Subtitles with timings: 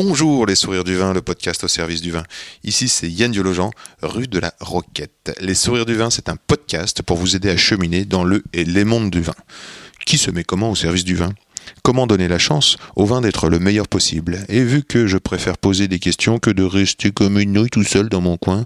[0.00, 2.22] Bonjour les sourires du vin, le podcast au service du vin.
[2.62, 3.70] Ici c'est Yann Diologen,
[4.00, 5.36] rue de la Roquette.
[5.40, 8.64] Les sourires du vin, c'est un podcast pour vous aider à cheminer dans le et
[8.64, 9.34] les mondes du vin.
[10.06, 11.32] Qui se met comment au service du vin?
[11.82, 15.58] Comment donner la chance au vin d'être le meilleur possible Et vu que je préfère
[15.58, 18.64] poser des questions que de rester comme une nouille tout seul dans mon coin,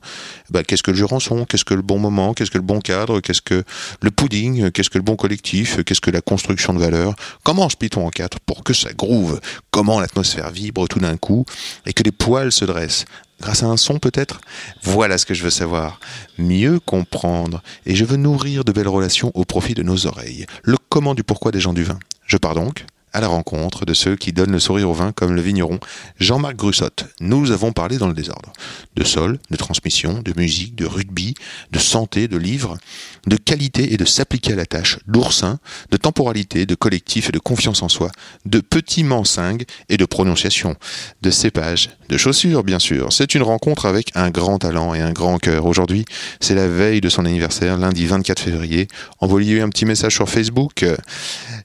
[0.51, 1.45] bah, qu'est-ce que le jurançon?
[1.45, 2.35] Qu'est-ce que le bon moment?
[2.35, 3.21] Qu'est-ce que le bon cadre?
[3.21, 3.65] Qu'est-ce que
[4.01, 4.71] le pudding?
[4.71, 5.83] Qu'est-ce que le bon collectif?
[5.85, 7.15] Qu'est-ce que la construction de valeur?
[7.45, 9.41] Comment se plie-t-on en quatre pour que ça groove?
[9.71, 11.45] Comment l'atmosphère vibre tout d'un coup
[11.87, 13.05] et que les poils se dressent?
[13.41, 14.41] Grâce à un son peut-être?
[14.83, 15.99] Voilà ce que je veux savoir.
[16.39, 17.61] Mieux comprendre.
[17.87, 20.47] Et je veux nourrir de belles relations au profit de nos oreilles.
[20.63, 21.99] Le comment du pourquoi des gens du vin.
[22.25, 25.35] Je pars donc à la rencontre de ceux qui donnent le sourire au vin comme
[25.35, 25.79] le vigneron
[26.19, 27.07] Jean-Marc Grussotte.
[27.21, 28.53] Nous avons parlé dans le désordre.
[28.97, 31.35] De sol, de transmission, de musique, de rugby,
[31.71, 32.79] de santé, de livres,
[33.27, 35.59] de qualité et de s'appliquer à la tâche, d'oursin,
[35.91, 38.11] de temporalité, de collectif et de confiance en soi,
[38.47, 40.77] de petits mensingues et de prononciation,
[41.23, 43.13] de cépage, de chaussures bien sûr.
[43.13, 45.67] C'est une rencontre avec un grand talent et un grand cœur.
[45.67, 46.05] Aujourd'hui,
[46.41, 48.89] c'est la veille de son anniversaire, lundi 24 février.
[49.21, 50.85] Envoyez-lui un petit message sur Facebook.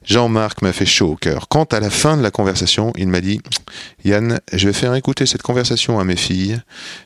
[0.06, 1.37] Jean-Marc m'a fait chaud au cœur.
[1.50, 3.42] Quant à la fin de la conversation, il m'a dit
[4.04, 6.60] Yann, je vais faire écouter cette conversation à mes filles.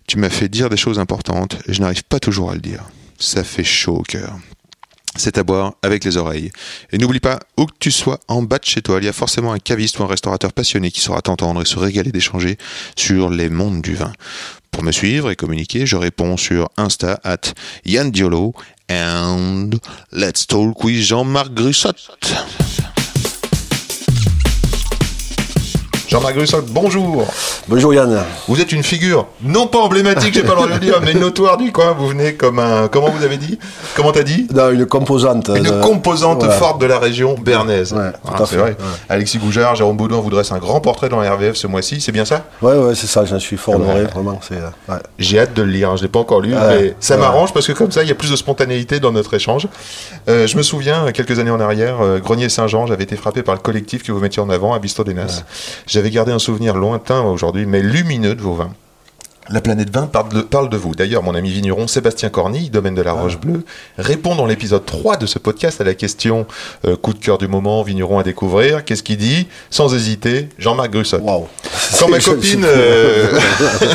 [0.07, 2.83] Tu m'as fait dire des choses importantes je n'arrive pas toujours à le dire.
[3.19, 4.37] Ça fait chaud au cœur.
[5.15, 6.51] C'est à boire avec les oreilles.
[6.91, 9.13] Et n'oublie pas, où que tu sois en bas de chez toi, il y a
[9.13, 12.57] forcément un caviste ou un restaurateur passionné qui saura t'entendre et se régaler d'échanger
[12.95, 14.13] sur les mondes du vin.
[14.71, 17.53] Pour me suivre et communiquer, je réponds sur Insta at
[17.85, 18.53] Yann Diolo
[18.89, 19.71] and
[20.13, 22.09] let's talk with Jean-Marc Grussotte.
[26.11, 27.25] Jean-Marc Grussotte, bonjour.
[27.69, 28.21] Bonjour Yann.
[28.49, 31.13] Vous êtes une figure, non pas emblématique, j'ai pas le droit de le dire, mais
[31.13, 31.93] notoire du coin.
[31.97, 33.57] Vous venez comme un, comment vous avez dit?
[33.95, 34.45] Comment t'as dit?
[34.53, 35.49] Non, une composante.
[35.55, 37.93] Une de- composante forte de la région bernaise.
[37.93, 38.69] Ouais, Ah, c'est fait, vrai.
[38.71, 38.75] ouais.
[39.07, 42.11] Alexis Goujard, Jérôme Baudouin vous dresse un grand portrait dans la RVF ce mois-ci, c'est
[42.11, 42.43] bien ça?
[42.61, 44.37] Ouais, ouais, c'est ça, j'en suis fort honoré, vraiment.
[44.45, 44.97] C'est, euh.
[45.17, 47.67] J'ai hâte de le lire, hein, je l'ai pas encore lu, mais ça m'arrange parce
[47.67, 49.69] que comme ça, il y a plus de spontanéité dans notre échange.
[50.27, 53.55] Euh, je me souviens, quelques années en arrière, euh, Grenier Saint-Jean, j'avais été frappé par
[53.55, 55.43] le collectif que vous mettiez en avant à des Nas.
[56.01, 58.73] J'avais gardé un souvenir lointain aujourd'hui, mais lumineux de vos vins.
[59.49, 60.93] La planète vin parle de, parle de vous.
[60.93, 63.63] D'ailleurs, mon ami vigneron Sébastien Cornille, domaine de la Roche Bleue,
[63.97, 66.45] répond dans l'épisode 3 de ce podcast à la question
[66.85, 68.85] euh, coup de cœur du moment, vigneron à découvrir.
[68.85, 69.47] Qu'est-ce qu'il dit?
[69.69, 71.23] Sans hésiter, Jean-Marc Grussotte.
[71.23, 71.47] Waouh.
[71.99, 73.39] Quand ma copine, euh,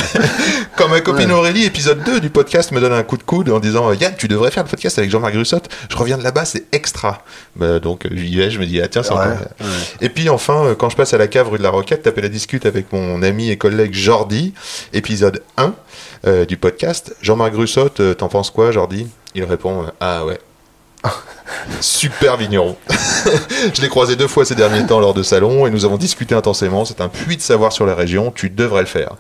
[0.77, 3.61] quand ma copine Aurélie, épisode 2 du podcast, me donne un coup de coude en
[3.61, 5.69] disant Yann, tu devrais faire le podcast avec Jean-Marc Grussotte.
[5.89, 7.25] Je reviens de là-bas, c'est extra.
[7.57, 9.35] Bah, donc euh, j'y vais, je me dis ah tiens, c'est Ouais.
[10.01, 12.21] Et puis enfin, euh, quand je passe à la cave rue de la Roquette, taper
[12.21, 14.53] la discute avec mon ami et collègue Jordi,
[14.93, 15.75] épisode 1
[16.27, 17.17] euh, du podcast.
[17.23, 19.07] Jean-Marc Grussotte, euh, t'en penses quoi, Jordi?
[19.35, 20.39] Il répond euh, ah ouais.
[21.81, 22.77] Super vigneron.
[23.75, 26.35] je l'ai croisé deux fois ces derniers temps lors de salons et nous avons discuté
[26.35, 26.85] intensément.
[26.85, 28.33] C'est un puits de savoir sur la région.
[28.33, 29.13] Tu devrais le faire.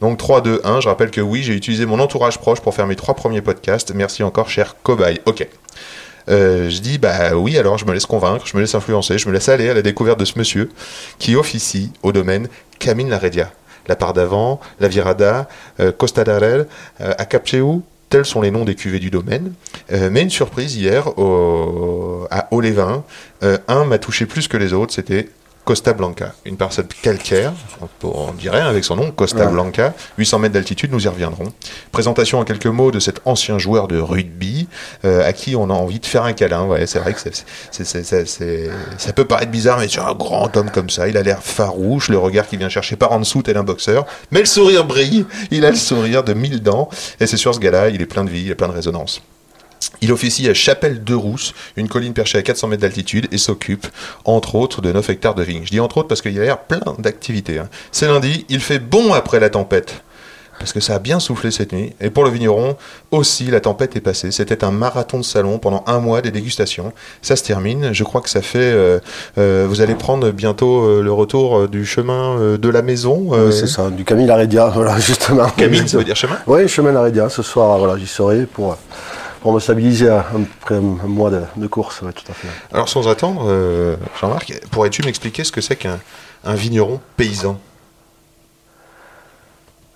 [0.00, 0.80] Donc 3, 2, 1.
[0.80, 3.92] Je rappelle que oui, j'ai utilisé mon entourage proche pour faire mes trois premiers podcasts.
[3.94, 5.20] Merci encore, cher cobaye.
[5.26, 5.46] Ok.
[6.28, 9.26] Euh, je dis bah oui alors je me laisse convaincre, je me laisse influencer, je
[9.26, 10.70] me laisse aller à la découverte de ce monsieur
[11.18, 13.50] qui officie au domaine Camille Laredia.
[13.88, 15.48] La part d'avant, la Virada,
[15.80, 16.66] euh, Costa d'Arel,
[17.00, 17.64] euh, Acapcheu,
[18.12, 19.54] tels sont les noms des cuvées du domaine.
[19.90, 23.04] Euh, mais une surprise hier au, à Olévin,
[23.42, 25.30] euh, un m'a touché plus que les autres, c'était
[25.64, 27.52] Costa Blanca, une parcelle calcaire,
[28.02, 29.46] on dirait avec son nom, Costa.
[29.46, 31.52] Blanca, 800 mètres d'altitude, nous y reviendrons.
[31.92, 34.66] Présentation en quelques mots de cet ancien joueur de rugby
[35.04, 36.64] euh, à qui on a envie de faire un câlin.
[36.64, 40.04] Ouais, c'est vrai que c'est- c'est- c'est- c'est- c'est- ça peut paraître bizarre, mais sur
[40.04, 43.12] un grand homme comme ça, il a l'air farouche, le regard qui vient chercher par
[43.12, 46.60] en dessous tel un boxeur, mais le sourire brille, il a le sourire de mille
[46.60, 46.88] dents,
[47.20, 49.22] et c'est sur ce gars-là, il est plein de vie, il est plein de résonance.
[50.00, 53.86] Il officie à Chapelle-de-Rousse, une colline perchée à 400 mètres d'altitude, et s'occupe,
[54.24, 55.62] entre autres, de 9 hectares de vignes.
[55.64, 57.58] Je dis entre autres parce qu'il y a l'air plein d'activités.
[57.58, 57.68] hein.
[57.90, 60.02] C'est lundi, il fait bon après la tempête.
[60.58, 61.92] Parce que ça a bien soufflé cette nuit.
[62.00, 62.76] Et pour le vigneron,
[63.10, 64.30] aussi, la tempête est passée.
[64.30, 66.92] C'était un marathon de salon pendant un mois des dégustations.
[67.20, 67.92] Ça se termine.
[67.92, 68.58] Je crois que ça fait.
[68.60, 69.00] euh,
[69.38, 73.30] euh, vous allez prendre bientôt euh, le retour du chemin de la maison.
[73.30, 75.48] Ouais, c'est ça, du Camille Laredia, voilà, justement.
[75.56, 76.38] Camille, ça veut dire chemin?
[76.46, 78.76] Oui, chemin Laredia, ce soir, voilà, j'y serai pour,
[79.42, 80.24] pour me stabiliser à-
[80.60, 82.48] après un, mois de, de course, ouais, tout à fait.
[82.72, 85.98] Alors, sans attendre, euh, Jean-Marc, pourrais-tu m'expliquer ce que c'est qu'un
[86.44, 87.58] un vigneron paysan?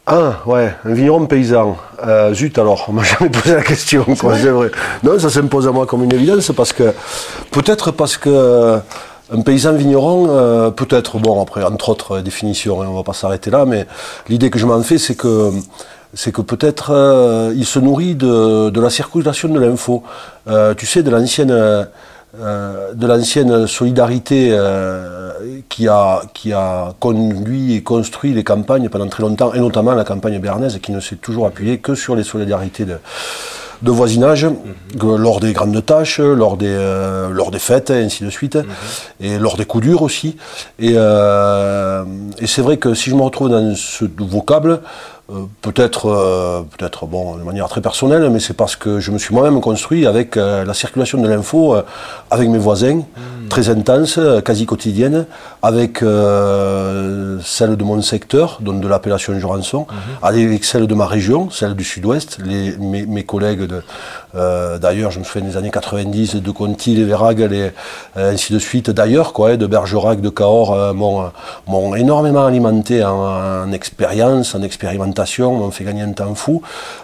[0.08, 1.76] Ah, ouais, un vigneron paysan.
[2.06, 4.70] Euh, zut alors, on m'a jamais posé la question, quoi, c'est vrai.
[5.02, 6.92] Non, ça s'impose à moi comme une évidence, parce que,
[7.50, 8.78] peut-être parce que euh,
[9.32, 13.50] un paysan vigneron, euh, peut-être, bon, après, entre autres définitions, hein, on va pas s'arrêter
[13.50, 13.86] là, mais
[14.28, 15.50] l'idée que je m'en fais, c'est que
[16.16, 20.02] c'est que peut-être euh, il se nourrit de, de la circulation de l'info.
[20.48, 25.30] Euh, tu sais, de l'ancienne euh, de l'ancienne solidarité euh,
[25.70, 30.04] qui, a, qui a conduit et construit les campagnes pendant très longtemps, et notamment la
[30.04, 32.98] campagne bernaise, qui ne s'est toujours appuyée que sur les solidarités de,
[33.80, 34.46] de voisinage,
[35.00, 38.58] que lors des grandes tâches, lors des, euh, lors des fêtes, et ainsi de suite,
[39.20, 40.36] et lors des coups durs aussi.
[40.78, 42.04] Et, euh,
[42.38, 44.80] et c'est vrai que si je me retrouve dans ce vocable,
[45.28, 49.18] euh, peut-être, euh, peut-être bon, de manière très personnelle, mais c'est parce que je me
[49.18, 51.82] suis moi-même construit avec euh, la circulation de l'info, euh,
[52.30, 53.02] avec mes voisins,
[53.48, 55.26] très intense, euh, quasi quotidienne,
[55.62, 59.86] avec euh, celle de mon secteur, donc de l'appellation Jurançon,
[60.22, 63.82] avec celle de ma région, celle du Sud-Ouest, les, mes, mes collègues de,
[64.34, 67.70] euh, d'ailleurs, je me souviens des années 90, de Conti, les Véragues, les,
[68.16, 71.30] euh, ainsi de suite, d'ailleurs, quoi, hein, de Bergerac, de Cahors, euh, m'ont,
[71.66, 76.62] m'ont énormément alimenté en, en expérience, en expérimentation, m'ont fait gagner un temps fou.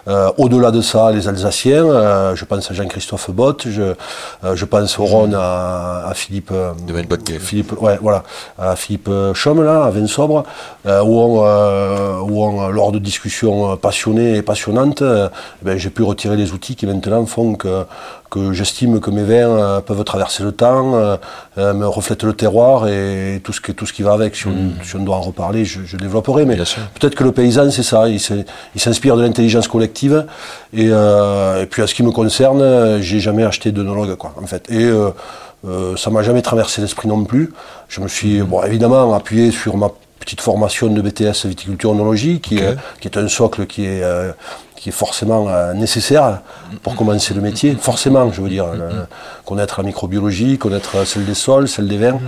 [0.08, 3.94] Euh, au-delà de ça, les Alsaciens, je pense à Jean-Christophe Bott, je,
[4.54, 7.38] je pense au Rhône à, à Philippe, De.
[7.38, 8.22] Philippe, ouais, voilà,
[8.58, 10.44] à Philippe Chaume, là, à Vinsobre,
[10.86, 11.40] où, on,
[12.22, 16.76] où on, lors de discussions passionnées et passionnantes, eh ben, j'ai pu retirer les outils
[16.76, 17.84] qui maintenant font que,
[18.30, 21.16] que j'estime que mes vins euh, peuvent traverser le temps, euh,
[21.58, 24.34] euh, me reflètent le terroir et tout ce, qui, tout ce qui va avec.
[24.34, 26.44] Si on, si on doit en reparler, je, je développerai.
[26.44, 28.08] Mais peut-être que le paysan, c'est ça.
[28.08, 28.20] Il
[28.80, 30.26] s'inspire de l'intelligence collective.
[30.72, 34.70] Et, et puis, à ce qui me concerne, j'ai jamais acheté d'œnologue, quoi, en fait.
[34.70, 34.90] Et
[35.96, 37.52] ça m'a jamais traversé l'esprit non plus.
[37.88, 39.90] Je me suis, bon, évidemment, appuyé sur ma
[40.22, 44.32] petite formation de BTS viticulture onologie, qui, est, qui est un socle qui est, euh,
[44.76, 46.40] qui est forcément euh, nécessaire
[46.82, 47.76] pour commencer le métier.
[47.80, 49.06] Forcément, je veux dire, le-
[49.44, 52.18] connaître la microbiologie, connaître celle des sols, celle des vins,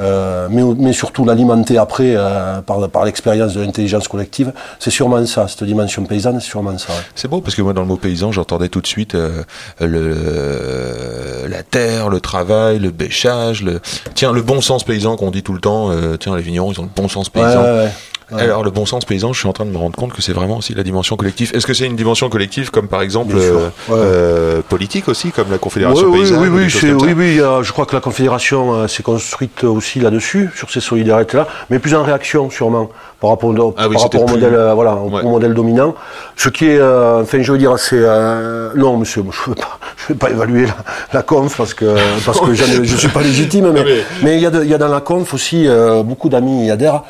[0.00, 4.52] euh, mais, mais surtout l'alimenter après euh, par, par l'expérience de l'intelligence collective.
[4.78, 6.92] C'est sûrement ça, cette dimension paysanne, c'est sûrement ça.
[6.92, 6.98] ouais.
[7.14, 9.42] C'est beau parce que moi dans le mot paysan j'entendais tout de suite euh,
[9.80, 13.80] le la terre, le travail, le bêchage, le
[14.14, 15.90] tiens le bon sens paysan qu'on dit tout le temps.
[15.90, 17.62] euh, tiens les vignerons ils ont le bon sens paysan.
[17.62, 17.90] ouais, ouais.
[18.32, 18.42] Ouais.
[18.42, 20.32] Alors le bon sens paysan, je suis en train de me rendre compte que c'est
[20.32, 21.52] vraiment aussi la dimension collective.
[21.54, 23.94] Est-ce que c'est une dimension collective comme par exemple euh, ouais.
[23.94, 27.86] euh, politique aussi, comme la Confédération paysanne oui, ou oui, oui, oui, euh, je crois
[27.86, 32.50] que la Confédération euh, s'est construite aussi là-dessus, sur ces solidarités-là, mais plus en réaction
[32.50, 32.90] sûrement
[33.20, 35.22] par rapport, au, Ah oui, par rapport au modèle, euh, voilà, au, Ouais.
[35.22, 35.94] au modèle dominant.
[36.36, 39.54] Ce qui est, euh, enfin, je veux dire, c'est euh, non, monsieur, je ne
[40.08, 40.74] vais pas évaluer la,
[41.14, 43.84] la conf parce que parce que je suis pas légitime, mais
[44.22, 46.66] mais- il y a, de- il y a dans la conf aussi euh, beaucoup d'amis
[46.66, 47.02] y adhèrent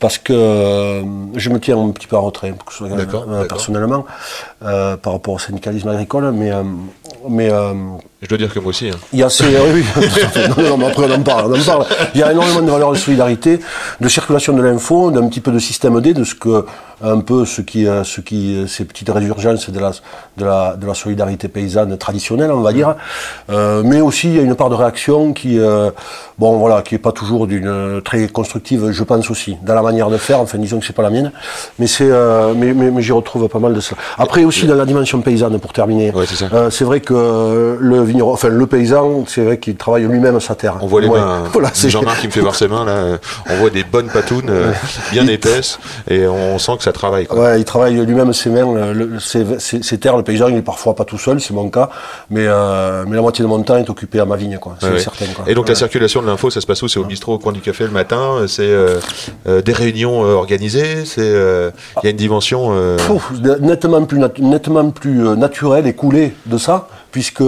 [0.00, 1.02] parce que euh,
[1.36, 2.52] je me tiens un petit peu en retrait
[2.96, 4.04] D'accord, euh, personnellement
[4.64, 6.62] euh, par rapport au syndicalisme agricole, mais euh,
[7.28, 7.72] mais euh,
[8.24, 8.88] Je dois dire que moi aussi.
[8.88, 8.96] hein.
[9.12, 9.44] il y a ces,
[9.74, 10.02] oui, oui.
[10.56, 11.84] Non, non, mais après on en parle, on en parle.
[12.14, 13.60] Il y a énormément de valeurs de solidarité,
[14.00, 16.64] de circulation de l'info, d'un petit peu de système D, de ce que
[17.04, 19.90] un peu ce qui, euh, ce qui, euh, ces petites résurgences de la,
[20.36, 22.94] de la, de la solidarité paysanne traditionnelle, on va dire.
[23.50, 25.90] Euh, mais aussi il y a une part de réaction qui, euh,
[26.38, 30.08] bon voilà, qui est pas toujours d'une très constructive, je pense aussi, dans la manière
[30.10, 30.40] de faire.
[30.40, 31.30] Enfin, disons que c'est pas la mienne,
[31.78, 33.96] mais c'est, euh, mais, mais, mais j'y retrouve pas mal de ça.
[34.18, 36.10] Après aussi dans la dimension paysanne, pour terminer.
[36.12, 36.24] Ouais,
[36.70, 40.76] c'est vrai que le vigneron, enfin le paysan, c'est vrai qu'il travaille lui-même sa terre.
[40.80, 41.20] On voit les Ouais.
[41.20, 41.42] mains.
[41.44, 41.48] hein.
[41.52, 43.18] Voilà, c'est Jean-Marc qui me fait voir ses mains là.
[43.50, 44.50] On voit des bonnes patounes
[45.12, 45.78] bien épaisses
[46.10, 47.26] et on sent que ça travaille.
[47.26, 47.40] Quoi.
[47.42, 50.16] Ouais, il travaille lui-même ses mains, le- ses, ses- ses terres.
[50.16, 51.90] Le paysan, il est parfois pas tout seul, c'est mon cas,
[52.30, 54.76] mais, euh, mais la moitié de mon temps est occupé à ma vigne, quoi.
[54.80, 54.98] C'est Ouais, ouais.
[54.98, 55.26] certain.
[55.34, 55.44] Quoi.
[55.46, 56.88] Et donc la circulation de l'info, ça se passe où?
[56.88, 58.98] C'est au bistrot, au coin du café le matin C'est euh,
[59.46, 62.72] euh, des réunions organisées C'est il y a une dimension.
[63.06, 67.42] Pouf, nettement plus, nettement plus euh, naturel et coulé de ça, puisque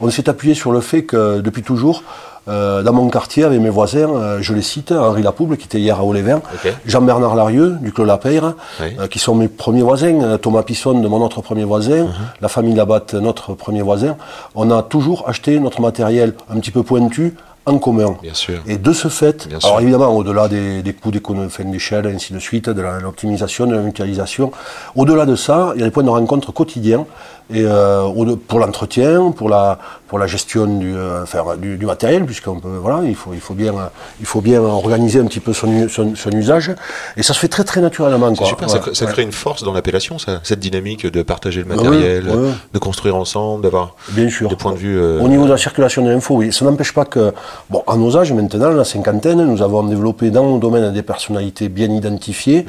[0.00, 2.02] on s'est appuyé sur le fait que depuis toujours,
[2.48, 5.78] euh, dans mon quartier, avec mes voisins, euh, je les cite, Henri Lapouble, qui était
[5.80, 6.40] hier à Olévin.
[6.86, 8.86] Jean-Bernard Larieux, du Clos Lapeyre, Oui.
[8.98, 12.10] euh, qui sont mes premiers voisins, euh, Thomas Pisson, de mon autre premier voisin, Mhm.
[12.40, 14.16] la famille Labatte, notre premier voisin.
[14.54, 17.34] On a toujours acheté notre matériel un petit peu pointu
[17.66, 18.16] en commun.
[18.22, 18.60] Bien sûr.
[18.66, 19.80] Et de ce fait, Bien alors sûr.
[19.80, 23.82] évidemment, au-delà des, des coûts d'économie, d'échelle, et ainsi de suite, de l'optimisation, de la
[23.82, 24.52] mutualisation,
[24.96, 27.04] au-delà de ça, il y a des points de rencontre quotidiens
[27.50, 28.08] et, euh,
[28.46, 32.76] pour l'entretien, pour la, pour la gestion du, euh, enfin, du, du matériel, puisqu'on peut,
[32.80, 33.72] voilà, il faut, il faut bien,
[34.20, 36.74] il faut bien organiser un petit peu son, son, son usage,
[37.16, 38.34] et ça se fait très très naturellement.
[38.34, 38.46] Quoi.
[38.46, 39.12] super, Ouais, ça, crée- ça ouais.
[39.12, 42.26] crée une force dans l'appellation, ça, cette dynamique de partager le Ah matériel,
[42.72, 44.48] de construire ensemble, d'avoir Bien sûr.
[44.48, 44.98] des points de vue.
[44.98, 46.52] euh, Au niveau de la circulation de l'info, oui.
[46.52, 47.32] Ça n'empêche pas que,
[47.70, 51.68] bon, à nos âges maintenant, la cinquantaine, nous avons développé dans nos domaines des personnalités
[51.68, 52.66] bien identifiées.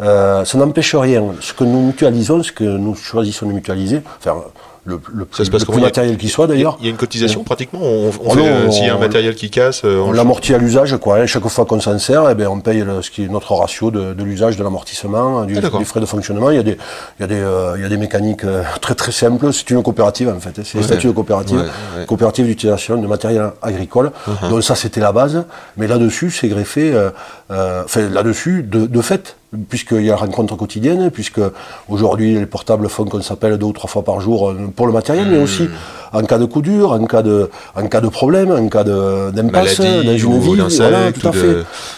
[0.00, 1.24] Euh, ça n'empêche rien.
[1.40, 4.36] Ce que nous mutualisons, ce que nous choisissons de mutualiser, enfin,
[4.84, 6.78] le, le plus, plus matériel qui soit d'ailleurs.
[6.80, 9.00] Il y a une cotisation pratiquement On, on non, euh, S'il y a un on-
[9.00, 11.18] matériel qui casse, euh, On on l'amortit à l'usage, quoi.
[11.18, 11.26] hein.
[11.26, 13.90] Chaque fois qu'on s'en sert, eh ben, on paye le, ce qui est notre ratio
[13.90, 16.48] de, de l'usage, de l'amortissement, du, Ah, du frais de fonctionnement.
[16.50, 16.78] Il y a des,
[17.18, 18.44] il y a des, euh, il y a des mécaniques
[18.80, 19.52] très très simples.
[19.52, 20.58] C'est une coopérative en fait.
[20.58, 20.62] hein.
[20.64, 22.02] C'est le statut de coopérative, Ouais, ouais.
[22.04, 22.06] Uh-huh.
[22.06, 24.10] coopérative d'utilisation de matériel agricole.
[24.48, 25.44] Donc ça c'était la base.
[25.76, 27.10] Mais là-dessus, c'est greffé, euh,
[27.50, 29.36] euh, enfin là-dessus, de, de fait,
[29.68, 31.40] puisqu'il y a la rencontre quotidienne, puisque
[31.88, 34.92] aujourd'hui les portables font qu'on s'appelle deux ou trois fois par jour euh, pour le
[34.92, 35.30] matériel, Hmm.
[35.32, 35.68] mais aussi
[36.12, 39.78] en cas de coup dur, en cas de, en cas de problème, en cas d'impasse
[39.78, 39.84] dans
[40.16, 41.46] une d'insecte Voilà, tout à de- fait.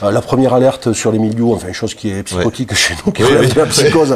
[0.05, 3.23] Euh, La première alerte sur les milieux, enfin, chose qui est psychotique chez nous, qui
[3.23, 3.53] Oui, relève oui.
[3.55, 4.15] de la psychose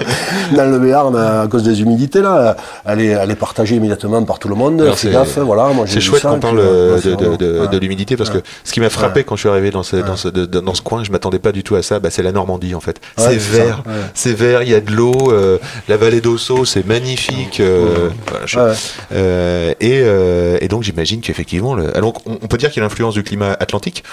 [0.57, 4.38] dans le Béarn à cause des humidités, là, elle est, elle est partagée immédiatement par
[4.41, 4.83] tout le monde.
[4.97, 5.11] C'est-
[5.41, 5.71] voilà.
[6.00, 9.71] Chouette qu'on parle de, l'humidité parce que ce qui m'a frappé quand je suis arrivé
[9.71, 11.99] dans ce, dans ce, de- dans ce coin, je m'attendais pas du tout à ça,
[12.00, 13.00] bah, c'est la Normandie en fait.
[13.19, 13.93] Ouais, c'est vert, ouais.
[14.14, 17.61] c'est vert, il y a de l'eau, euh, la vallée d'Osso, c'est magnifique.
[17.61, 18.73] euh, voilà, je- Ouais.
[19.12, 22.88] euh, et, et donc j'imagine qu'effectivement, le, alors, on, on peut dire qu'il y a
[22.88, 24.04] l'influence du climat atlantique.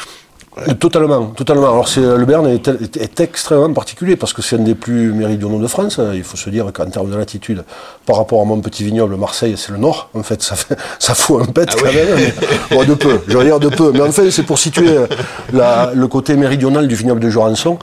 [0.67, 1.71] Euh, Totalement, totalement.
[1.71, 5.13] Alors c'est le Béarn est, est- est extrêmement particulier parce que c'est un des plus
[5.13, 6.00] méridionaux de France.
[6.13, 7.63] Il faut se dire qu'en termes de latitude,
[8.05, 10.10] par rapport à mon petit vignoble Marseille, c'est le nord.
[10.13, 11.95] En fait, ça fait, ça fout un pet Ah quand oui.
[11.95, 12.15] même.
[12.71, 13.19] mais- bon, de peu.
[13.27, 13.91] Je veux dire de peu.
[13.93, 15.07] Mais en fait, c'est pour situer euh,
[15.53, 17.77] la- le côté méridional du vignoble de Jorançon,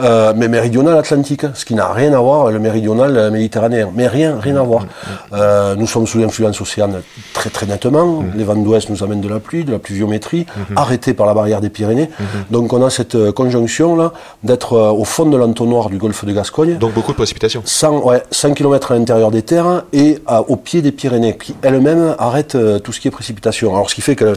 [0.00, 3.90] euh, mais méridional atlantique, ce qui n'a rien à voir avec le méridional euh, méditerranéen.
[3.94, 4.86] Mais rien, rien à voir.
[5.32, 7.02] Euh, nous sommes sous l'influence océane
[7.34, 8.22] très très nettement.
[8.36, 11.60] Les vents d'ouest nous amènent de la pluie, de la pluviométrie, arrêtée par la barrière
[11.60, 12.10] des Pyrénées.
[12.50, 14.12] Donc on a cette conjonction là
[14.42, 16.78] d'être au fond de l'entonnoir du golfe de Gascogne.
[16.78, 17.62] Donc beaucoup de précipitations.
[17.64, 21.54] 100, ouais, 100 km à l'intérieur des terres et à- au pied des Pyrénées, qui
[21.62, 23.74] elles-mêmes arrêtent euh, tout ce qui est précipitation.
[23.74, 24.34] Alors ce qui fait que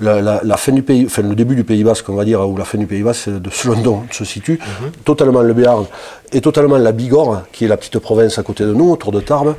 [0.00, 2.46] la, la- la fin du pays, enfin le début du Pays Basque, on va dire,
[2.48, 4.58] ou la fin du Pays Basque, de selon dont se situe,
[5.04, 5.84] totalement le Béarn
[6.32, 9.20] et totalement la Bigorre, qui est la petite province à côté de nous, autour de
[9.20, 9.54] Tarbes,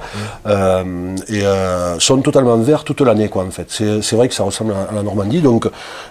[0.45, 3.67] euh, et euh, sont totalement verts toute l'année, quoi, en fait.
[3.69, 5.69] C'est vrai que ça ressemble à, à la Normandie, donc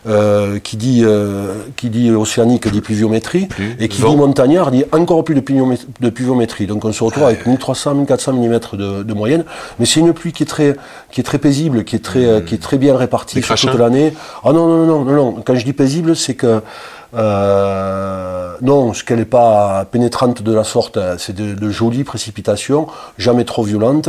[0.09, 3.49] euh, qui dit euh, qui dit océanique dit pluviométrie,
[3.79, 4.11] et qui vent.
[4.11, 6.67] dit montagnard dit encore plus de, pluviomé- de pluviométrie.
[6.67, 9.45] Donc on se retrouve avec 1300, 1400 mm de, de moyenne,
[9.79, 10.77] mais c'est une pluie qui est très
[11.11, 13.79] qui est très paisible, qui est très euh, qui est très bien répartie sur toute
[13.81, 14.15] l'année.
[14.45, 15.43] Ah non non non non non.
[15.45, 16.63] Quand je dis paisible, c'est que
[17.17, 22.87] euh, non, ce qu'elle n'est pas pénétrante de la sorte, c'est de, de jolies précipitations,
[23.19, 24.09] jamais trop violentes,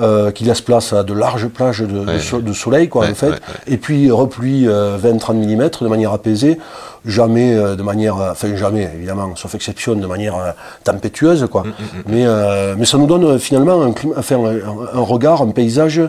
[0.00, 2.18] euh, qui laissent place à de larges plages de, de Ouais.
[2.18, 3.30] so- de soleil, quoi, Ouais, en fait.
[3.30, 3.38] ouais.
[3.66, 6.58] Et puis repluie euh, 20-30 mm de manière apaisée,
[7.06, 10.50] jamais euh, de manière, euh, enfin jamais évidemment, sauf exception, de manière euh,
[10.84, 11.64] tempétueuse, Mm, quoi.
[12.06, 16.00] Mais, euh, mais ça nous donne finalement un, climat, enfin, un, un regard, un paysage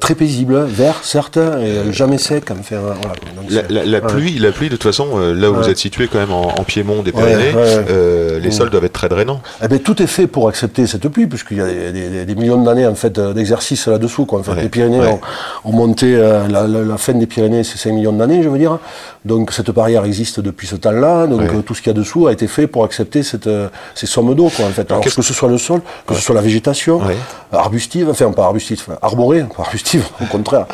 [0.00, 2.50] très paisible, vert certes, et jamais sec.
[2.50, 3.10] Enfin, voilà, quoi.
[3.36, 4.06] Donc, La, c'est- la- la ouais.
[4.06, 6.64] pluie, la pluie, de toute façon, là où vous êtes situé quand même en, en
[6.64, 8.52] Piémont des Pyrénées, ouais, les Mm.
[8.52, 9.40] sols doivent être très drainants.
[9.62, 12.34] Eh ben, tout est fait pour accepter cette pluie, puisqu'il y a des, des- des
[12.34, 14.24] millions d'années en fait d'exercice là-dessous.
[14.26, 14.40] Quoi.
[14.40, 15.20] En fait, les Pyrénées ont,
[15.64, 18.78] ont monté la, la- la fin des Pyrénées, c'est 5 millions d'années, je veux dire.
[19.24, 21.26] Donc cette barrière existe depuis ce temps-là.
[21.26, 21.48] Donc Ouais.
[21.56, 24.06] euh, tout ce qu'il y a dessous a été fait pour accepter cette, euh, ces
[24.06, 24.50] sommes d'eau.
[24.54, 24.90] Quoi, en fait.
[24.90, 27.16] Alors, que ce soit le sol, que ce soit la végétation, Ouais.
[27.52, 30.66] arbustive, enfin pas arbustive, enfin, arborée, pas arbustive, au contraire.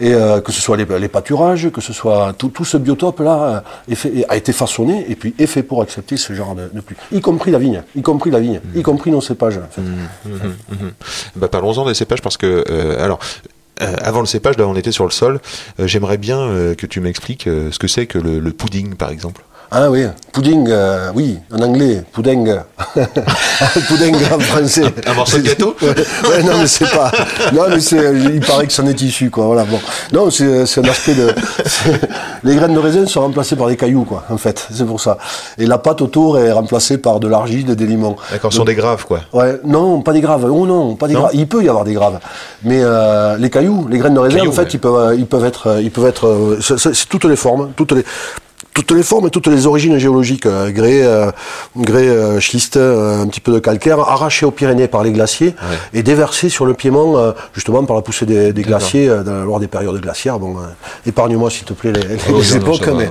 [0.00, 3.62] Et euh, que ce soit les, les pâturages, que ce soit tout, tout ce biotope-là
[4.28, 6.96] a été façonné et puis est fait pour accepter ce genre de, de pluie.
[7.12, 9.58] Y compris la vigne, y compris la vigne, y compris nos cépages.
[9.58, 9.82] En fait.
[11.36, 13.18] Bah, Parlons-en des cépages parce que, euh, alors,
[13.80, 15.40] euh, avant le cépage, là on était sur le sol,
[15.78, 19.42] euh, j'aimerais bien euh, que tu m'expliques ce que c'est que le pudding par exemple.
[19.72, 22.56] Ah oui, pudding, euh, oui, en anglais, pudding.
[23.88, 24.82] pudding en français.
[25.06, 27.12] Un morceau de gâteau ouais, non, mais c'est pas.
[27.52, 29.44] Non, mais c'est, il paraît que c'en est issu, quoi.
[29.44, 29.78] Voilà, bon.
[30.12, 31.32] Non, c'est, c'est un aspect de.
[32.42, 34.66] Les graines de raisin sont remplacées par des cailloux, quoi, en fait.
[34.72, 35.18] C'est pour ça.
[35.56, 38.16] Et la pâte autour est remplacée par de l'argile et des limons.
[38.32, 39.20] D'accord, ce sont des graves quoi.
[39.32, 40.50] Ouais, non, pas des graves.
[40.50, 41.32] Oh non, pas des Non graves.
[41.34, 42.18] Il peut y avoir des graves,
[42.64, 44.68] mais euh, les cailloux, les graines de raisin, Cailloux, en fait, ouais.
[44.72, 46.58] ils peuvent, euh, ils peuvent être, ils peuvent être.
[46.60, 48.04] c'est toutes les formes, toutes les,
[48.82, 51.02] toutes les formes et toutes les origines géologiques, grès,
[51.76, 55.54] grès, schiste, un petit peu de calcaire, arrachés aux Pyrénées par les glaciers
[55.94, 59.60] et déversés sur le Piémont, euh, justement par la poussée des, des glaciers euh, lors
[59.60, 60.38] des périodes glaciaires.
[60.38, 60.62] Bon, euh,
[61.06, 63.06] épargne-moi s'il te plaît les, les- Oh, les non, non, époques, va, mais,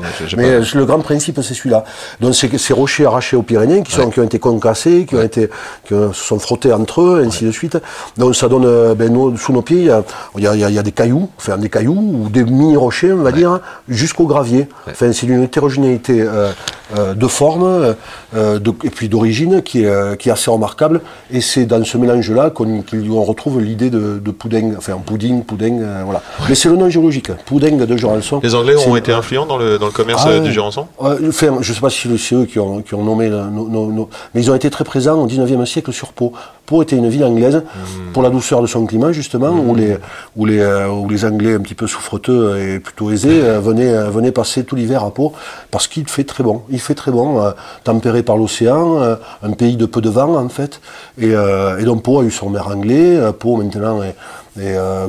[0.59, 1.83] non, le grand principe c'est celui-là.
[2.21, 5.21] Donc c'est ces rochers arrachés aux Pyrénées qui, sont, qui ont été concassés, qui, ont
[5.21, 5.49] été,
[5.85, 7.77] qui se sont frottés entre eux, ainsi de suite.
[8.17, 9.91] Donc ça donne, ben, sous nos pieds,
[10.38, 13.59] il y y a des cailloux, enfin des cailloux ou des mini-rochers, on va dire,
[13.88, 14.67] jusqu'au gravier.
[14.89, 16.51] Enfin, c'est une hétérogénéité euh,
[16.97, 17.95] euh, de forme
[18.35, 21.01] euh, de- et puis d'origine qui est, qui est assez remarquable.
[21.31, 25.81] Et c'est dans ce mélange-là qu'on qu'on retrouve l'idée de, de pudding, enfin pudding, pudding,
[26.05, 26.21] voilà.
[26.47, 28.39] Mais c'est le nom géologique, pudding de Jurançon.
[28.41, 31.69] Les Anglais ont été influents dans le, dans le commerce ah du Jurançon enfin, je
[31.69, 34.55] ne sais pas si c'est eux qui ont, qui ont nommé, nos- mais ils ont
[34.55, 36.33] été très présents au 19e siècle sur Pau.
[36.65, 38.11] Pau était une ville anglaise Hmm.
[38.13, 39.97] pour la douceur de son climat, justement, où, les,
[40.35, 44.63] où, les, où les Anglais un petit peu souffreteux et plutôt aisés venaient, venaient passer
[44.63, 45.33] tout l'hiver à Pau,
[45.72, 46.63] parce qu'il fait très bon.
[46.69, 47.51] Il fait très bon, euh,
[47.84, 50.81] tempéré par l'océan, euh, un pays de peu de vent, en fait.
[51.17, 53.19] Et, euh, donc Pau a eu son maire anglais.
[53.39, 54.01] Pau, maintenant,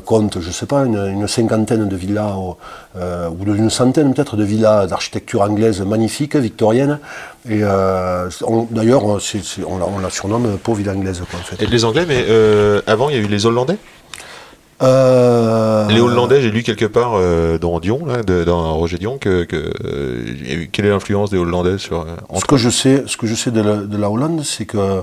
[0.04, 2.34] compte, je sais pas, une, une cinquantaine de villas,
[2.96, 6.98] ou d'une centaine peut-être de villas d'architecture anglaise magnifiques, victorienne.
[7.48, 9.18] Et d'ailleurs, on,
[10.00, 11.22] la, surnomme Pau ville anglaise.
[11.58, 12.24] Et les Anglais, mais
[12.86, 13.78] avant, il y a eu les Hollandais?
[14.82, 19.18] Euh, Les Hollandais, j'ai lu quelque part euh, dans Dion, là, de- dans Roger Dion,
[19.18, 22.06] que, que euh, quelle est l'influence des Hollandais sur.
[22.36, 25.02] Ce que je sais, ce que je sais de la, de la Hollande, c'est que,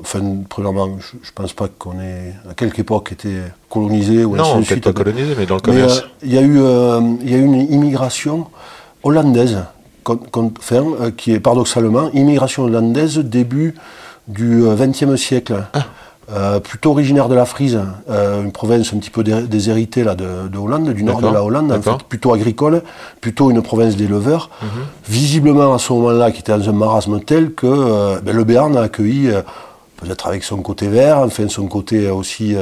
[0.00, 3.34] enfin, premièrement, je, je pense pas qu'on ait à quelque époque été
[3.68, 6.04] colonisé ou Non, peut-être pas colonisé, mais dans le commerce.
[6.22, 6.58] il y a eu,
[7.22, 8.46] il y a eu une immigration
[9.02, 9.58] hollandaise,
[10.02, 13.74] con- con- enfin, qui est paradoxalement immigration hollandaise début
[14.26, 15.64] du XXe siècle.
[15.74, 15.80] Ah.
[16.32, 17.78] Euh, plutôt originaire de la Frise,
[18.08, 21.26] euh, une province un petit peu dé- déshéritée là, de, de Hollande, du nord de
[21.34, 22.82] la Hollande, en fait, plutôt agricole,
[23.20, 24.48] plutôt une province d'éleveurs.
[24.62, 24.68] Mhm.
[25.06, 28.74] Visiblement à ce moment-là, qui était dans un marasme tel que euh, ben, le Béarn
[28.76, 29.28] a accueilli,
[29.98, 32.56] peut-être avec son côté vert, enfin son côté aussi,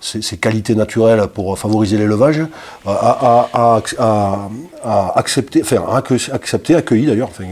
[0.00, 2.40] ses, ses qualités naturelles pour favoriser l'élevage,
[2.86, 4.48] a, a- a-
[4.84, 7.44] a- accepté, enfin a accu- accepté, accueilli d'ailleurs, enfin,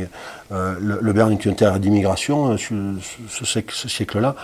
[0.50, 2.75] le, le Béarn est une terre d'immigration euh, ce,
[3.45, 4.35] ce ce siècle-là,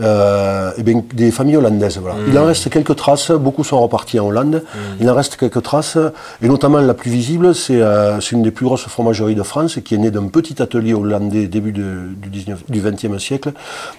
[0.00, 1.98] euh, et bien, des familles hollandaises.
[1.98, 2.16] Voilà.
[2.28, 4.62] Il en reste quelques traces, beaucoup sont repartis en Hollande,
[5.00, 5.98] il en reste quelques traces,
[6.42, 9.94] et notamment la plus visible, c'est euh, une des plus grosses fromageries de France, qui
[9.94, 13.52] est née d'un petit atelier hollandais début de- du, 19, du 20e siècle,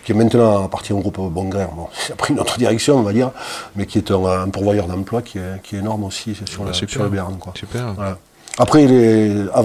[0.06, 1.68] qui est maintenant appartient au groupe Bongrain.
[1.75, 3.32] Bon, ça a pris une autre direction, on va dire,
[3.75, 6.70] mais qui est un, un pourvoyeur d'emploi qui est, qui est énorme aussi sur, Bah,
[6.70, 6.94] le, super.
[6.94, 7.38] sur le Béarn.
[7.39, 7.53] Quoi.
[7.56, 7.94] Super.
[7.96, 8.18] Voilà.
[8.60, 8.86] Après,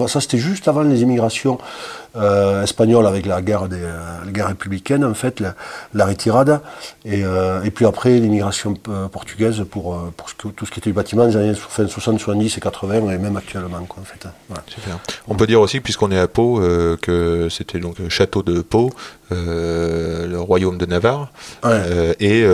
[0.06, 1.58] ça c'était juste avant les immigrations
[2.16, 5.54] euh, espagnoles avec la guerre, des, euh, la guerre républicaine, en fait, la,
[5.94, 6.62] la retirada.
[7.04, 10.78] Et, euh, et puis après, l'immigration euh, portugaise pour, pour ce que- tout ce qui
[10.80, 14.04] était du bâtiment des années fin 60, 70 et 80, et même actuellement, quoi, en
[14.04, 14.28] fait.
[14.48, 14.62] Voilà.
[14.66, 14.98] Super.
[15.28, 18.60] On peut dire aussi, puisqu'on est à Pau, euh, que c'était donc le château de
[18.62, 18.90] Pau,
[19.30, 21.32] le royaume de Navarre,
[21.64, 22.14] Ouais.
[22.20, 22.44] et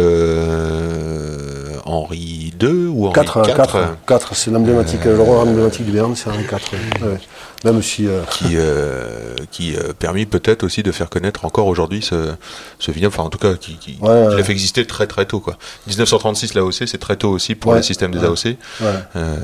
[1.84, 6.14] Henri II ou Henri 4, IV, 4, 4 c'est l'emblématique, le roi emblématique du Béarn,
[6.16, 7.02] c'est Henri IV.
[7.06, 7.18] ouais.
[7.64, 8.06] Même si.
[8.06, 12.32] euh, qui, euh, qui euh, permis peut-être aussi de faire connaître encore aujourd'hui ce,
[12.78, 14.36] ce vignoble, enfin en tout cas qui, qui, Ouais, qui ouais.
[14.38, 15.40] l'a fait exister très très tôt.
[15.40, 15.58] Quoi.
[15.86, 17.78] 1936 l'AOC, c'est très tôt aussi pour Ouais.
[17.78, 18.24] le système des.
[18.24, 18.56] AOC.
[18.82, 19.36] Euh,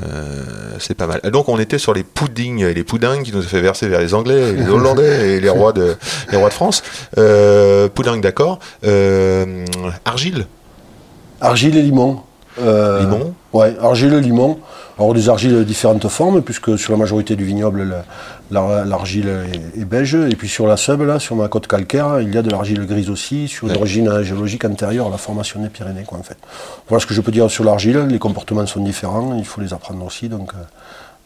[0.79, 1.19] c'est pas mal.
[1.23, 3.87] Et donc on était sur les puddings et les poudingues qui nous a fait verser
[3.87, 5.95] vers les Anglais, et les Hollandais et les rois de,
[6.31, 6.81] les rois de France.
[7.19, 8.57] Euh, poudingue d'accord.
[10.05, 10.47] Argile,
[11.39, 12.21] Argile et limon.
[12.59, 13.33] Euh, limon.
[13.53, 14.59] Ouais, argile limon.
[14.99, 17.95] Alors des argiles de différentes formes, puisque sur la majorité du vignoble, le-
[18.49, 20.15] la- l'argile est, est beige.
[20.15, 22.83] Et puis sur la sub, là, sur ma côte calcaire, il y a de l'argile
[22.87, 23.77] grise aussi, sur Ouais.
[23.77, 26.37] origine euh, géologique antérieure à la formation des Pyrénées, quoi, en fait.
[26.89, 27.99] Voilà ce que je peux dire sur l'argile.
[28.09, 30.27] Les comportements sont différents, il faut les apprendre aussi.
[30.29, 30.57] Donc, euh,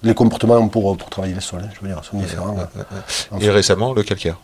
[0.04, 2.56] les comportements pour, pour travailler les sols, hein, je veux dire, sont différents.
[2.56, 3.40] ouais.
[3.40, 4.38] Et récemment le calcaire.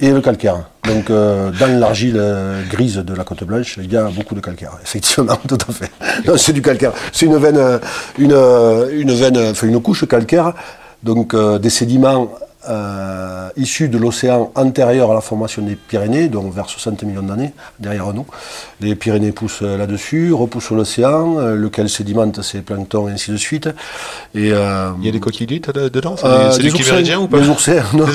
[0.00, 0.68] Et le calcaire.
[0.84, 4.40] Donc, euh, dans l'argile euh, grise de la côte blanche, il y a beaucoup de
[4.40, 4.72] calcaire.
[4.82, 5.90] Effectivement, tout à fait.
[6.26, 6.92] Non, c'est du calcaire.
[7.12, 7.78] C'est une veine, euh,
[8.16, 10.52] une, une veine, enfin une couche calcaire,
[11.02, 12.30] donc des sédiments
[12.68, 17.52] euh, issus de l'océan antérieur à la formation des Pyrénées, donc vers 60 millions d'années
[17.78, 18.26] derrière nous.
[18.80, 23.36] Les Pyrénées poussent euh, là-dessus, repoussent l'océan, euh, lequel sédimente ces planctons et ainsi de
[23.36, 23.68] suite.
[24.34, 27.40] Et, euh, Il y a des coquillites dedans C'est des, chiméridiens ou pas?
[27.40, 27.82] Des oursins.
[27.94, 28.06] Non,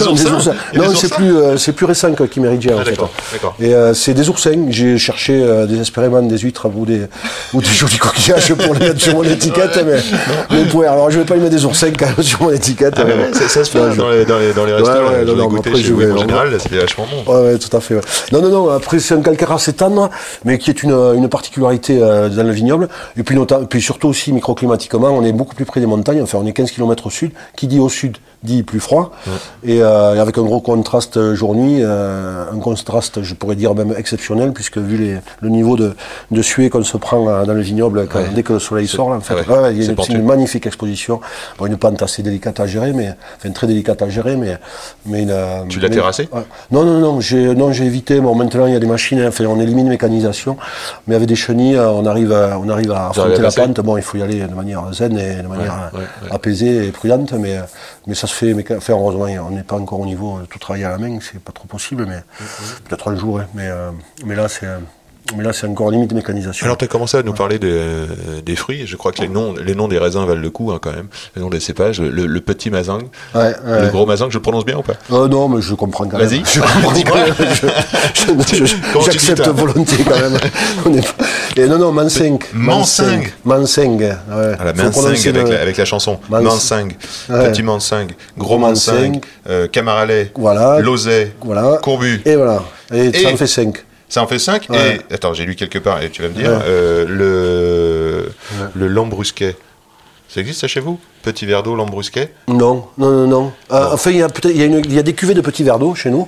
[0.95, 2.97] c'est plus, récent que Chiméridia, Ah, en fait.
[3.33, 3.55] d'accord.
[3.59, 4.67] Et c'est des oursins.
[4.69, 7.07] J'ai cherché désespérément des huîtres ou des,
[7.53, 9.97] ou des jolis coquillages pour les mettre sur mon étiquette, mais,
[10.51, 12.93] mais alors je vais pas y mettre des oursins quand même sur mon étiquette.
[12.97, 13.33] Ah, mais bon.
[13.33, 15.09] ça, se fait hein, dans les, les, dans les restaurants.
[15.09, 17.31] ouais, là, non, non, goûté après, chez je vous vais- en général, c'était vachement bon.
[17.33, 17.95] Ouais, ouais, tout à fait.
[17.95, 18.01] ouais.
[18.31, 20.09] Non, non, non, après c'est un calcaire assez tendre,
[20.45, 22.89] mais qui est une, une particularité euh, dans le vignoble.
[23.17, 23.37] Et puis,
[23.69, 26.71] puis surtout aussi microclimatiquement, on est beaucoup plus près des montagnes, enfin on est 15
[26.71, 27.31] km au sud.
[27.55, 29.11] Qui dit au sud dit plus froid,
[29.63, 33.93] et, euh, et avec un gros contraste jour-nuit, euh, un contraste, je pourrais dire même
[33.97, 35.93] exceptionnel, puisque vu les, le niveau de,
[36.31, 38.29] de suée qu'on se prend euh, dans le vignoble quand- Ouais.
[38.35, 41.19] dès que le soleil sort, là, en fait, ouais, il y a une, magnifique exposition,
[41.57, 44.57] Bon, une pente assez délicate à gérer, mais enfin très délicate à gérer, mais
[45.05, 46.29] mais une, euh, Tu l'as terrassé.
[46.71, 48.19] Non, non, non, j'ai non, j'ai évité.
[48.19, 50.57] Bon, maintenant il y a des machines, hein, enfin, on élimine mécanisation,
[51.07, 53.79] mais avec des chenilles, euh, on arrive, à, on arrive à affronter la pente.
[53.81, 55.99] Bon, il faut y aller de manière zen et de manière euh,
[56.35, 57.61] apaisée et prudente, mais euh,
[58.07, 58.53] mais ça se fait.
[58.53, 61.19] Mais, enfin, heureusement, on n'est pas encore au niveau de tout travailler à la main,
[61.21, 62.21] c'est pas trop possible, mais
[62.85, 63.39] peut-être un jour.
[63.39, 63.91] hein, mais euh,
[64.25, 64.79] mais là, c'est euh,
[65.35, 66.65] mais là, c'est encore limite mécanisation.
[66.65, 68.07] Alors tu as commencé à nous parler de-
[68.45, 70.79] des fruits, je crois que les noms, les noms des raisins valent le coup hein,
[70.81, 73.81] quand même, les noms des cépages, le, le petit mazing, Ouais, ouais.
[73.83, 74.93] le gros mazing, je le prononce bien ou pas?
[75.11, 76.27] Euh, non, mais je comprends quand même.
[76.27, 76.43] Vas-y.
[76.45, 76.93] Je comprends
[79.01, 80.37] J'accepte volontiers quand même.
[80.85, 82.39] On est pas- Et non, non, Manseng.
[82.53, 83.27] Manseng.
[83.45, 83.99] Manseng.
[84.01, 84.55] Ouais.
[84.91, 86.19] Faut mansing avec, le- la, avec la chanson.
[86.29, 86.93] Mans- Mansing,
[87.29, 87.49] Ouais.
[87.51, 88.07] petit mansing,
[88.37, 89.21] gros mansing, mansing.
[89.49, 90.79] euh, camaralais, Voilà.
[90.79, 91.79] lozay, Voilà.
[91.81, 92.21] courbu.
[92.25, 92.63] Et voilà.
[92.93, 93.83] Et, Et- ça en fait 5.
[94.13, 94.99] Ça en fait 5 Ouais.
[95.09, 96.59] Et attends, j'ai lu quelque part et tu vas me dire Ouais.
[96.67, 98.31] euh, le
[98.75, 99.55] le lambrusquet.
[100.29, 100.99] Ça existe ça chez vous?
[101.23, 103.51] Petit verre d'eau lambrusquet Non, non, non, non.
[103.71, 105.33] Euh, enfin, il y, a peut-être- il y, a une- il y a des cuvées
[105.33, 106.27] de petits verres d'eau chez nous.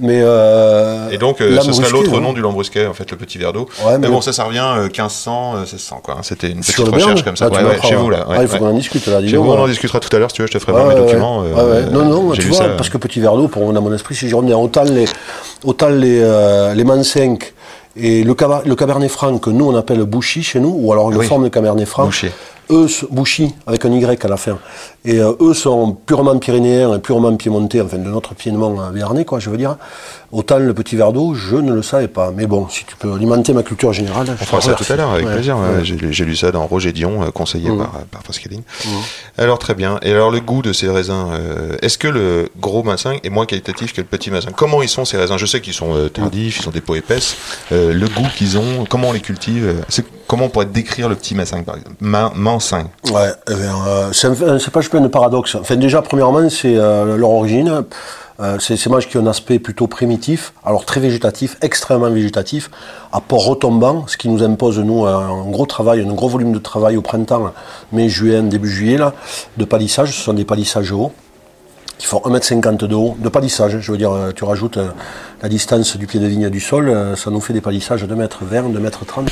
[0.00, 0.20] Mais.
[0.22, 2.20] Euh, Et donc, euh, ce serait l'autre non.
[2.20, 3.68] nom du lambrusquet, en fait, le petit verre d'eau.
[3.84, 6.14] Ouais, mais mais- bon, ça, ça revient euh, 1500, euh, 1600, quoi.
[6.14, 6.22] hein.
[6.22, 7.48] C'était une petite recherche comme ça.
[7.52, 8.26] Ah, Ouais, ouais, chez vous, là.
[8.30, 9.70] Ah, il faut qu'on en discute, là, Chez vous, on en ouais.
[9.70, 11.44] discutera tout à l'heure, si tu veux, je te ferai voir mes documents.
[11.44, 11.90] euh.
[11.90, 12.68] Non, non, tu vois, ça.
[12.70, 15.04] parce que petit verre d'eau, pour dans mon esprit, si je reviens, autant les,
[15.64, 16.84] autant les, euh, les
[17.94, 21.10] et le, cava- le Cabernet Franc que nous on appelle Bouchy chez nous, ou alors
[21.10, 21.26] une Oui.
[21.26, 22.06] forme de Cabernet Franc.
[22.06, 22.28] Bouchy.
[22.70, 24.58] Eux, Bouchy, avec un Y à la fin.
[25.04, 29.24] Et euh, eux sont purement pyrénéens et purement piémontais, enfin de notre piémont euh, béarnais,
[29.24, 29.76] quoi, je veux dire.
[30.32, 32.30] Autant le petit verre d'eau, je ne le savais pas.
[32.34, 35.10] Mais bon, si tu peux alimenter ma culture générale, On fera ça tout à l'heure,
[35.10, 35.58] avec plaisir.
[35.58, 35.84] ouais.
[35.84, 37.78] J'ai lu ça dans Roger Dion, euh, conseillé Mmh.
[37.78, 38.62] par, par Pascaline.
[39.36, 39.98] Alors, très bien.
[40.02, 43.44] Et alors, le goût de ces raisins, euh, est-ce que le gros massin est moins
[43.44, 44.50] qualitatif que le petit massin?
[44.56, 45.36] Comment ils sont ces raisins?
[45.36, 47.36] Je sais qu'ils sont euh, tardifs, ils sont des peaux épaisses.
[47.70, 51.14] Euh, le goût qu'ils ont, comment on les cultive euh, Comment on pourrait décrire le
[51.14, 51.96] petit massin, par exemple?
[52.00, 52.88] Ma, Mansin.
[53.12, 55.56] Ouais, eh euh, c'est un, un cépage plein de paradoxes.
[55.56, 57.84] Enfin, déjà, premièrement, c'est euh, leur origine.
[58.42, 62.70] Euh, c'est ces mages qui ont un aspect plutôt primitif, alors très végétatif, extrêmement végétatif,
[63.12, 66.96] apport retombant, ce qui nous impose, nous, un, gros travail, un gros volume de travail
[66.96, 67.52] au printemps,
[67.92, 69.14] mai, juin, début juillet, là,
[69.58, 70.16] de palissage.
[70.16, 71.12] Ce sont des palissages hauts
[72.02, 73.78] qui font 1m50 de haut, de palissage.
[73.78, 74.88] Je veux dire, euh, tu rajoutes euh,
[75.42, 78.14] la distance du pied de vigne du sol, euh, ça nous fait des palissages de
[78.14, 79.28] 2m20, 2m30.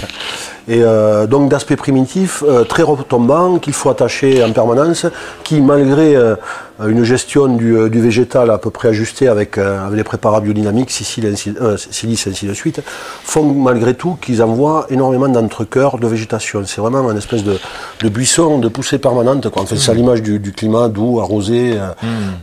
[0.68, 5.06] Et euh, donc d'aspect primitif, euh, très retombant, qu'il faut attacher en permanence,
[5.42, 6.36] qui malgré euh,
[6.86, 11.48] une gestion du, du végétal à peu près ajustée avec, avec les préparats biodynamiques, silice,
[11.90, 12.80] silice, ainsi de suite,
[13.22, 16.62] font malgré tout qu'ils envoient énormément d'entrecœurs de végétation.
[16.64, 17.58] C'est vraiment une espèce de,
[18.02, 19.50] de buisson, de poussée permanente.
[19.50, 19.62] Quoi.
[19.62, 21.78] En fait, c'est à l'image du, du climat doux, arrosé,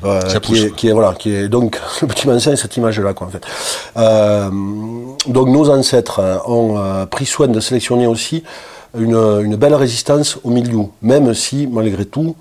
[0.03, 0.77] Ça qui, est, quoi.
[0.77, 3.43] qui est voilà, qui est donc le petit mancin, cette image-là, quoi, en fait.
[3.97, 4.49] Euh,
[5.27, 8.43] donc nos ancêtres ont euh, pris soin de sélectionner aussi
[8.97, 12.35] une belle résistance au milieu, même si malgré tout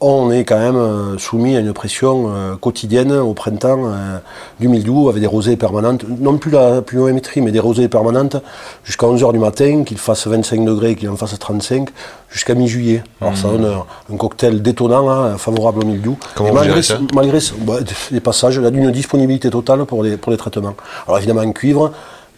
[0.00, 4.18] on est quand même euh, soumis à une pression euh, quotidienne au printemps euh,
[4.60, 8.36] du milieu avec des rosées permanentes, non plus la pluviométrie, mais des rosées permanentes
[8.84, 11.88] jusqu'à 11h du matin, qu'il fasse 25 degrés, qu'il en fasse 35,
[12.30, 13.02] jusqu'à mi-juillet.
[13.20, 13.72] Alors ça donne
[14.12, 16.12] un, cocktail détonnant, hein, favorable au milieu.
[16.34, 16.98] Comment Et vous malgré, ça?
[17.14, 17.78] malgré ce- bah,
[18.10, 20.74] les passages, là, d'une disponibilité totale pour les, pour les traitements.
[21.06, 21.92] Alors évidemment, en cuivre,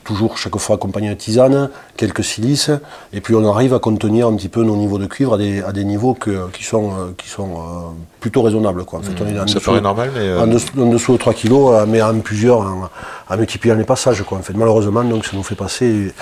[0.09, 1.69] toujours chaque fois accompagné de tisane,
[1.99, 2.71] quelques silices,
[3.13, 5.61] et puis on arrive à contenir un petit peu nos niveaux de cuivre à des,
[5.61, 8.85] à des niveaux que, qui sont, euh, qui sont euh, plutôt raisonnables.
[8.85, 8.99] Quoi.
[9.01, 10.21] En fait, on est en Ça dessous- paraît normal, mais.
[10.21, 12.89] euh, en dessous, en dessous de 3 kilos, euh, mais en plusieurs, en,
[13.31, 14.23] en multipliant les passages.
[14.23, 14.39] Quoi.
[14.39, 16.13] En fait, malheureusement, donc, ça nous fait passer.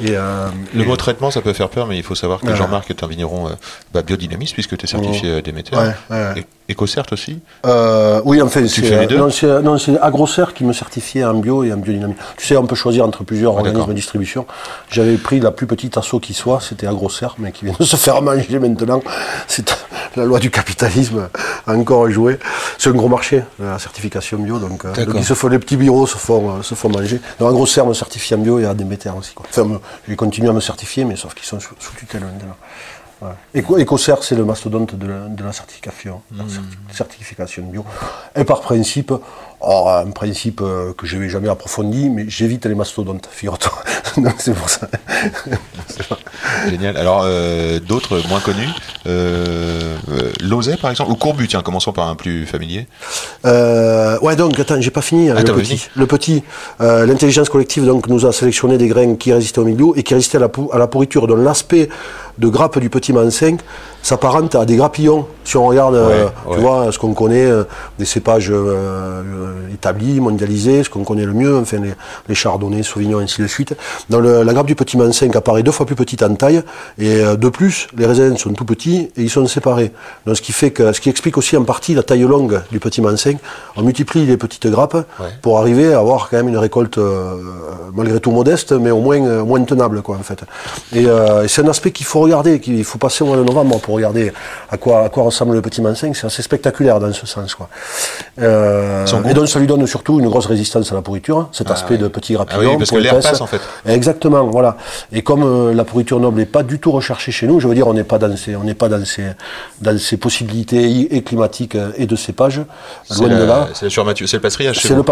[0.00, 2.40] Et, et, euh, Le et- mot traitement, ça peut faire peur, mais il faut savoir
[2.40, 2.56] que Ouais.
[2.56, 3.52] Jean-Marc est un vigneron euh,
[3.92, 5.76] bah, biodynamiste, puisque tu es certifié euh, Déméter.
[5.76, 6.46] Ouais, ouais.
[6.70, 7.40] Écocert aussi.
[8.24, 11.24] Oui, en fait, c'est fais les deux non, c'est non, c'est Agrocer qui me certifiait
[11.24, 12.14] en bio et en biodynamie.
[12.36, 14.44] Tu sais, on peut choisir entre plusieurs Ah, organismes de distribution.
[14.90, 17.96] J'avais pris la plus petite assaut qui soit, c'était Agrocer, mais qui vient de se
[17.96, 19.02] faire manger maintenant.
[19.46, 19.74] C'est
[20.16, 21.30] la loi du capitalisme
[21.66, 22.38] encore joué.
[22.78, 25.76] C'est un gros marché, la certification bio, donc, euh, donc ils se font, les petits
[25.76, 27.20] bureaux se font, euh, se font manger.
[27.38, 29.34] Donc Agrocer me certifie en bio et à Déméter aussi.
[29.34, 29.46] Quoi.
[29.50, 32.56] Enfin, j'ai continué à me certifier, mais sauf qu'ils sont sous, sous tutelle maintenant.
[33.20, 33.30] Ouais.
[33.52, 37.84] Éco, Écocer, c'est le mastodonte de la, de la certification, la certi- certification bio.
[38.36, 39.12] Et par principe,
[39.60, 43.72] or, un principe euh, que je n'ai jamais approfondi, mais j'évite les mastodontes, figure-toi.
[44.38, 44.86] C'est pour ça.
[46.68, 46.96] Génial.
[46.96, 48.68] Alors, euh, d'autres moins connus,
[49.06, 52.86] euh, euh, Lozay, par exemple, ou Courbu, tiens, commençons par un plus familier.
[53.46, 55.30] Euh, ouais, donc, attends, j'ai pas fini.
[55.30, 56.42] hein, Ah, le, petit, fini le petit,
[56.80, 60.38] l'intelligence collective donc, nous a sélectionné des grains qui résistaient au milieu et qui résistaient
[60.38, 61.26] à la, pou- à la pourriture.
[61.26, 61.88] Donc, l'aspect
[62.38, 63.56] de grappe du petit Mansin
[64.00, 65.26] s'apparente à des grappillons.
[65.44, 66.56] Si on regarde, euh, tu ouais.
[66.60, 67.64] vois, ce qu'on connaît, euh,
[67.98, 69.22] des cépages euh,
[69.74, 71.94] établis, mondialisés, ce qu'on connaît le mieux, enfin, les,
[72.28, 73.74] les chardonnays, sauvignons, ainsi de suite.
[74.08, 76.62] Dans le- la grappe du petit Mansin apparaît deux fois plus petite en taille
[76.98, 79.92] et de plus, les raisins sont tout petits et ils sont séparés.
[80.26, 82.80] Donc, ce qui fait que, ce qui explique aussi en partie la taille longue du
[82.80, 83.34] petit Mansin.
[83.76, 84.96] On multiplie les petites grappes
[85.42, 87.36] pour arriver à avoir quand même une récolte euh,
[87.94, 90.40] malgré tout modeste, mais au moins, euh, moins tenable, quoi, en fait.
[90.94, 93.44] Et, euh, et c'est un aspect qu'il faut regarder, qu'il faut passer au mois de
[93.44, 94.32] novembre pour regarder
[94.70, 96.12] à quoi, à quoi ressemble le petit Mansin.
[96.14, 97.68] C'est assez spectaculaire dans ce sens, quoi.
[98.38, 101.94] Et donc, ça lui donne surtout une grosse résistance à la pourriture, hein, cet aspect
[101.94, 101.98] ouais.
[101.98, 102.72] de petit Ah grappillon.
[102.72, 103.60] oui, parce que l'air passe, en fait.
[103.86, 104.76] Exactement, voilà.
[105.12, 107.86] Et comme la pourriture noble n'est pas du tout recherchée chez nous, je veux dire,
[107.86, 109.24] on n'est pas dans ces, on n'est pas dans ces,
[109.82, 112.62] dans ces possibilités et climatiques euh, et de cépages,
[113.04, 113.68] C'est loin de là.
[113.74, 115.02] c'est le passerillage chez C'est le.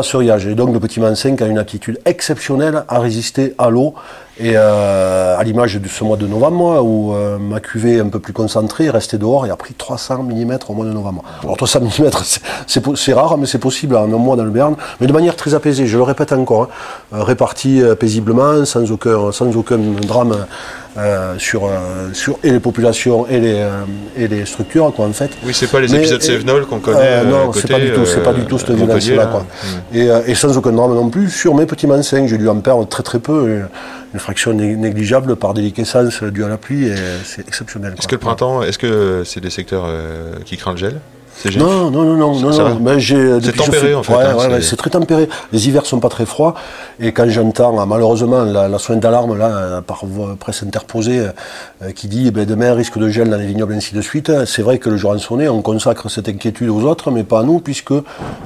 [0.47, 3.95] Et donc le petit Mansin a une aptitude exceptionnelle à résister à l'eau.
[4.39, 8.19] Et euh, à l'image de ce mois de novembre, où euh, ma cuvée un peu
[8.19, 11.23] plus concentrée est restée dehors et a pris 300 mm au mois de novembre.
[11.43, 12.11] Alors 300 mm,
[12.67, 15.55] c'est- rare, mais c'est possible en un mois dans le Béarn, mais de manière très
[15.55, 16.69] apaisée, je le répète encore,
[17.15, 20.37] hein, réparti euh, paisiblement, sans aucun, sans aucun drame
[20.99, 23.71] euh, sur, euh, sur et les populations et les, euh,
[24.17, 25.31] et les structures, quoi, en fait.
[25.45, 27.25] Oui, c'est pas les Mais, épisodes Sévenol qu'on connaît.
[27.25, 29.27] non, c'est pas du tout, c'est pas du tout cette violence-là, là.
[29.27, 29.47] quoi.
[29.93, 32.87] Et, et sans aucun drame non plus, sur mes petits Mansin, j'ai dû en perdre
[32.89, 33.61] très très peu,
[34.15, 37.95] une fraction né- négligeable par déliquescence due à la pluie, et c'est exceptionnel.
[37.99, 39.87] Est-ce que le printemps, est-ce que c'est des secteurs
[40.45, 41.01] qui craignent le gel?
[41.39, 42.77] C'est Non, non, non, non, non, Ça non.
[42.77, 45.29] Ben, je tempéré, en fait, Ouais, hein, ouais, c'est- c'est très tempéré.
[45.53, 46.55] Les hivers sont pas très froids.
[46.99, 51.27] Et quand j'entends, malheureusement, la, la sointe d'alarme, là, par voie presse interposée,
[51.83, 54.33] euh, qui dit, eh ben, demain, risque de gel dans les vignobles, ainsi de suite,
[54.47, 57.41] c'est vrai que le jour en sonné, on consacre cette inquiétude aux autres, mais pas
[57.41, 57.93] à nous, puisque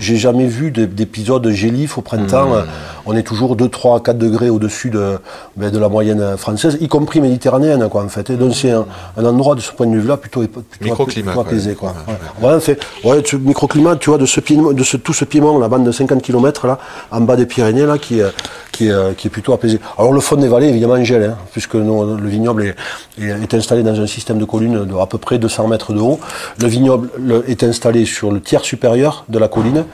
[0.00, 2.48] j'ai jamais vu d'é- d'épisode gélif au printemps.
[2.48, 2.54] Mmh.
[2.54, 2.62] Euh,
[3.06, 5.18] On est toujours 2, 3, 4 degrés au-dessus de,
[5.56, 8.28] ben, de la moyenne française, y compris méditerranéenne, quoi, en fait.
[8.30, 8.84] Et donc, c'est un,
[9.16, 11.94] un endroit, de ce point de vue-là, plutôt, plutôt, plutôt apaisé, quoi.
[12.42, 16.22] Ouais, fait, ouais, ce microclimat, tu vois, de, tout ce piémont, la bande de 50
[16.22, 16.78] km là,
[17.10, 18.30] en bas des Pyrénées, là, qui, euh,
[18.72, 19.78] qui, est, euh, qui est plutôt apaisé.
[19.98, 22.76] Alors le fond des vallées, évidemment, gèle, hein, puisque nous, le vignoble est,
[23.22, 26.20] est, installé dans un système de collines de à peu près 200 mètres de haut.
[26.60, 29.84] Le vignoble le- est installé sur le tiers supérieur de la colline.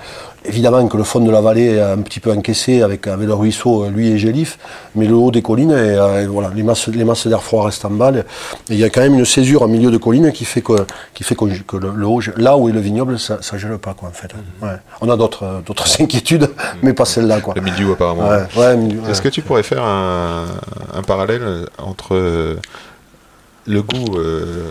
[0.48, 3.34] Évidemment que le fond de la vallée est un petit peu encaissé avec, avec le
[3.34, 4.58] ruisseau, euh, lui et Gélif,
[4.94, 7.64] mais le haut des collines, et, euh, et voilà, les masses, les masses d'air froid
[7.64, 8.12] restent en bas.
[8.12, 8.22] Et
[8.70, 10.74] il y a quand même une césure en milieu de colline qui fait que,
[11.14, 13.94] qui fait que le, le haut, là où est le vignoble, ça, ça gèle pas,
[13.94, 14.30] quoi, en fait.
[14.62, 14.76] Ouais.
[15.00, 16.50] On a d'autres, euh, d'autres inquiétudes,
[16.82, 17.54] mais pas celle-là, quoi.
[17.56, 18.28] Le milieu, apparemment.
[18.28, 19.10] Ouais, ouais.
[19.10, 20.44] Est-ce que tu pourrais faire un,
[20.94, 22.56] un parallèle entre
[23.66, 24.70] le goût euh,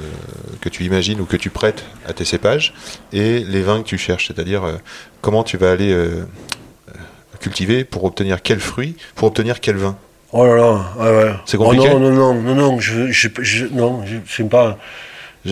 [0.61, 2.73] que tu imagines ou que tu prêtes à tes cépages
[3.13, 4.73] et les vins que tu cherches C'est-à-dire euh,
[5.21, 6.25] comment tu vas aller euh,
[6.89, 6.91] euh,
[7.39, 9.97] cultiver pour obtenir quel fruit, pour obtenir quel vin?
[10.31, 11.33] Oh là là, ouais, ouais.
[11.45, 11.87] C'est compliqué?
[11.93, 14.77] Oh non, non, non, non, non, je, je, je, non, je, pas.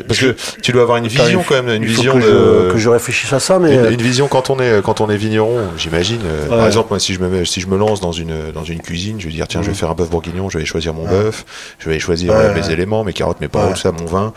[0.08, 2.68] Parce que tu dois avoir une vision quand même, une vision que, de...
[2.70, 3.74] je, que je réfléchisse à ça, mais.
[3.74, 6.22] Une, euh, une vision quand on est quand on est vigneron, j'imagine.
[6.26, 8.64] euh, Par exemple, moi, si je me mets- si je me lance dans une dans
[8.64, 10.94] une cuisine, je vais dire tiens, je vais faire un bœuf bourguignon, je vais choisir
[10.94, 11.46] mon bœuf,
[11.80, 14.34] je vais choisir Ouais, euh, mes éléments, mes carottes, mes poireaux, tout ça, mon vin.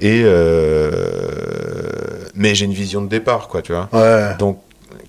[0.00, 0.92] Et euh,
[2.34, 3.88] mais j'ai une vision de départ, quoi, tu vois.
[3.92, 4.36] Ouais.
[4.38, 4.60] Donc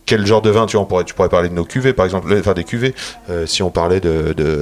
[0.09, 2.35] quel genre de vin tu en pourrais tu pourrais parler de nos cuvées par exemple,
[2.39, 2.95] enfin des cuvées.
[3.29, 4.59] euh, si on parlait de de,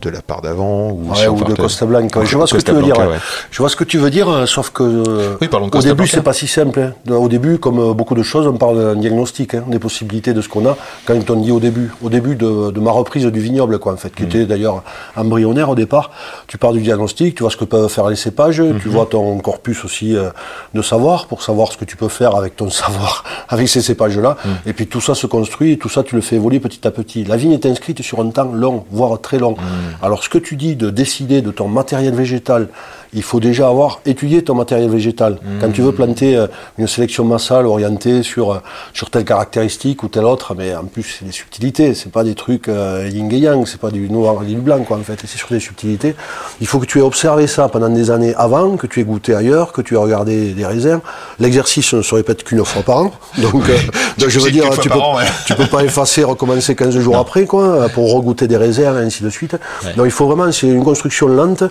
[0.00, 2.22] de la part d'avant ou Ouais, si on ou de Costa Blanca.
[2.24, 2.94] Je vois ce que tu veux dire.
[2.94, 3.14] Blanca, ouais.
[3.14, 3.20] ouais.
[3.50, 6.06] Je vois ce que tu veux dire, sauf que euh, Oui, parlons de au début
[6.06, 6.78] c'est pas si simple.
[6.80, 7.12] hein.
[7.14, 10.40] Au début, comme euh, beaucoup de choses, on parle d'un diagnostic, hein, des possibilités de
[10.42, 10.76] ce qu'on a.
[11.06, 13.96] Quand on dit au début, au début de, de ma reprise du vignoble, quoi, en
[13.96, 14.82] fait, qui était d'ailleurs
[15.16, 16.10] embryonnaire au départ.
[16.46, 18.80] Tu pars du diagnostic, tu vois ce que peuvent faire les cépages, Mm-hmm.
[18.82, 20.28] tu vois ton corpus aussi euh,
[20.74, 24.36] de savoir pour savoir ce que tu peux faire avec ton savoir, avec ces cépages-là.
[24.44, 24.48] Mm.
[24.68, 26.90] Et puis tout ça se construit, et tout ça tu le fais évoluer petit à
[26.90, 27.24] petit.
[27.24, 29.52] La vigne est inscrite sur un temps long, voire très long.
[29.52, 30.04] Mm.
[30.04, 32.68] Alors ce que tu dis de décider de ton matériel végétal,
[33.14, 35.38] il faut déjà avoir étudié ton matériel végétal.
[35.60, 36.46] Quand tu veux planter euh,
[36.78, 38.58] une sélection massale orientée sur, euh,
[38.94, 42.34] sur telle caractéristique ou telle autre, mais en plus c'est des subtilités, c'est pas des
[42.34, 45.18] trucs euh, yin et yang, c'est pas du noir et du blanc quoi en fait,
[45.20, 46.14] c'est sur des subtilités.
[46.60, 49.34] Il faut que tu aies observé ça pendant des années avant, que tu aies goûté
[49.34, 51.00] ailleurs, que tu aies regardé des réserves.
[51.38, 53.76] L'exercice ne se répète qu'une fois par an, donc, euh,
[54.18, 55.24] donc je veux dire, tu peux, par an, ouais.
[55.46, 59.22] tu peux pas effacer, recommencer 15 jours après, quoi, pour regoûter des réserves, et ainsi
[59.22, 59.56] de suite.
[59.96, 61.64] Donc il faut vraiment, c'est une construction lente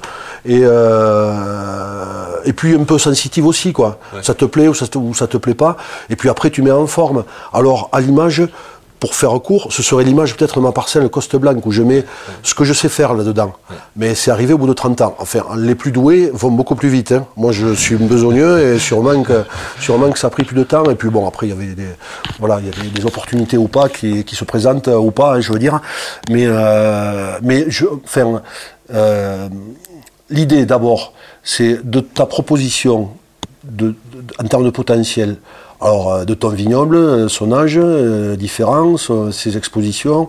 [0.46, 1.31] et, euh,
[2.46, 4.00] et puis un peu sensitive aussi, quoi.
[4.22, 5.78] Ça te plaît ou ça te, ou ça te plaît pas.
[6.10, 7.24] Et puis après, tu mets en forme.
[7.54, 8.44] Alors, à l'image,
[9.00, 12.06] pour faire court, ce serait l'image peut-être de ma parcelle Coste Blanc où je mets
[12.44, 13.52] ce que je sais faire là-dedans.
[13.96, 15.16] Mais c'est arrivé au bout de 30 ans.
[15.18, 17.12] Enfin, les plus doués vont beaucoup plus vite.
[17.12, 17.26] hein.
[17.36, 19.44] Moi, je suis besogneux et sûrement que,
[19.80, 20.84] sûrement que ça a pris plus de temps.
[20.86, 21.88] Et puis bon, après, il y avait des,
[22.40, 25.34] voilà, il y avait des opportunités ou pas qui, qui se présentent euh, ou pas,
[25.34, 25.82] hein, je veux dire.
[26.30, 28.44] Mais, euh, mais je, enfin,
[28.94, 29.50] euh,
[30.32, 31.14] l'idée d'abord,
[31.44, 33.12] c'est de ta proposition
[34.40, 35.38] en termes de potentiel.
[35.82, 38.98] Alors, euh, de ton vignoble, euh, son âge, euh, différent,
[39.32, 40.28] ses expositions,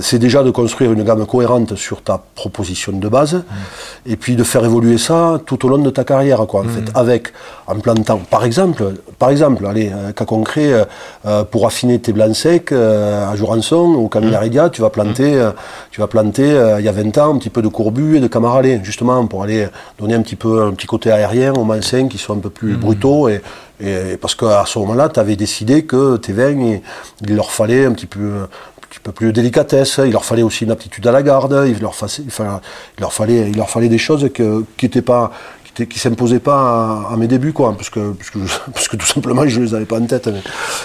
[0.00, 3.42] c'est déjà de construire une gamme cohérente sur ta proposition de base,
[4.06, 6.90] et puis de faire évoluer ça tout au long de ta carrière, quoi, en fait,
[6.94, 7.34] avec,
[7.66, 10.86] en plantant, par exemple, par exemple, allez, cas concret,
[11.26, 14.38] euh, pour affiner tes blancs secs euh, à Jurançon ou Camille
[14.72, 15.52] tu vas planter, euh,
[15.90, 18.26] tu vas planter, il y a 20 ans, un petit peu de courbu et de
[18.26, 19.68] camaralais, justement, pour aller
[19.98, 22.76] donner un petit peu, un petit côté aérien aux mansins qui sont un peu plus
[22.76, 23.40] brutaux, et,
[24.20, 26.80] parce qu'à ce moment-là, tu avais décidé que tes vins,
[27.22, 28.46] il, leur fallait un petit peu,
[29.14, 33.88] plus de délicatesse, il leur fallait aussi une aptitude à la garde, il leur, fallait,
[33.88, 34.30] des choses
[34.76, 35.02] qui étaient
[35.96, 40.06] s'imposaient pas à, mes débuts quoi parce que, tout simplement je les avais pas en
[40.06, 40.28] tête.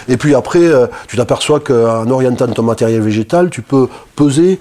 [0.08, 4.60] Et puis après euh, tu t'aperçois qu'en orientant ton matériel végétal tu peux peser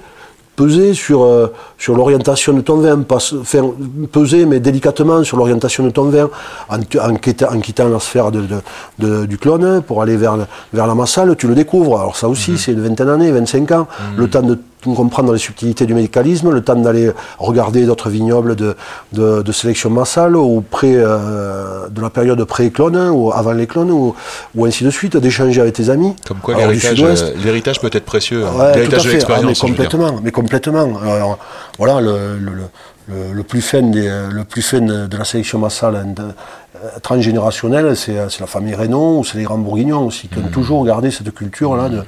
[0.59, 1.47] peser sur, euh,
[1.79, 3.65] sur l'orientation de ton vin, pas se- faire
[4.11, 6.29] peser mais délicatement sur l'orientation de ton vin,
[6.69, 6.81] en,
[7.15, 8.63] quittant, en quittant la sphère de, de-
[8.99, 10.37] de- du clone pour aller vers,
[10.73, 12.01] la massale, tu le découvres.
[12.01, 15.39] Alors ça aussi, c'est une vingtaine d'années, 25 ans, le temps de tout comprendre les
[15.39, 18.77] subtilités du médicalisme, le temps d'aller regarder d'autres vignobles de,
[19.13, 23.91] de, de sélection massale, ou près euh, de la période pré-clone, ou avant les clones,
[23.91, 24.15] ou,
[24.55, 26.15] ou ainsi de suite, d'échanger avec tes amis.
[26.27, 28.45] Comme quoi, l'héritage, euh, l'héritage peut être précieux.
[28.47, 28.51] hein.
[28.59, 29.09] Ouais, l'héritage de.
[29.09, 29.59] Ah, mais l'expérience.
[29.59, 29.69] dire.
[29.69, 30.89] complètement, mais complètement.
[31.03, 31.39] Alors,
[31.79, 32.63] voilà, le, le, le-
[33.09, 36.31] le, le plus fin des, le plus fin de la sélection massale euh,
[37.03, 40.85] transgénérationnelle, c'est c'est la famille Reynaud ou c'est les grands bourguignons aussi, qui ont toujours
[40.85, 42.03] gardé cette culture-là de,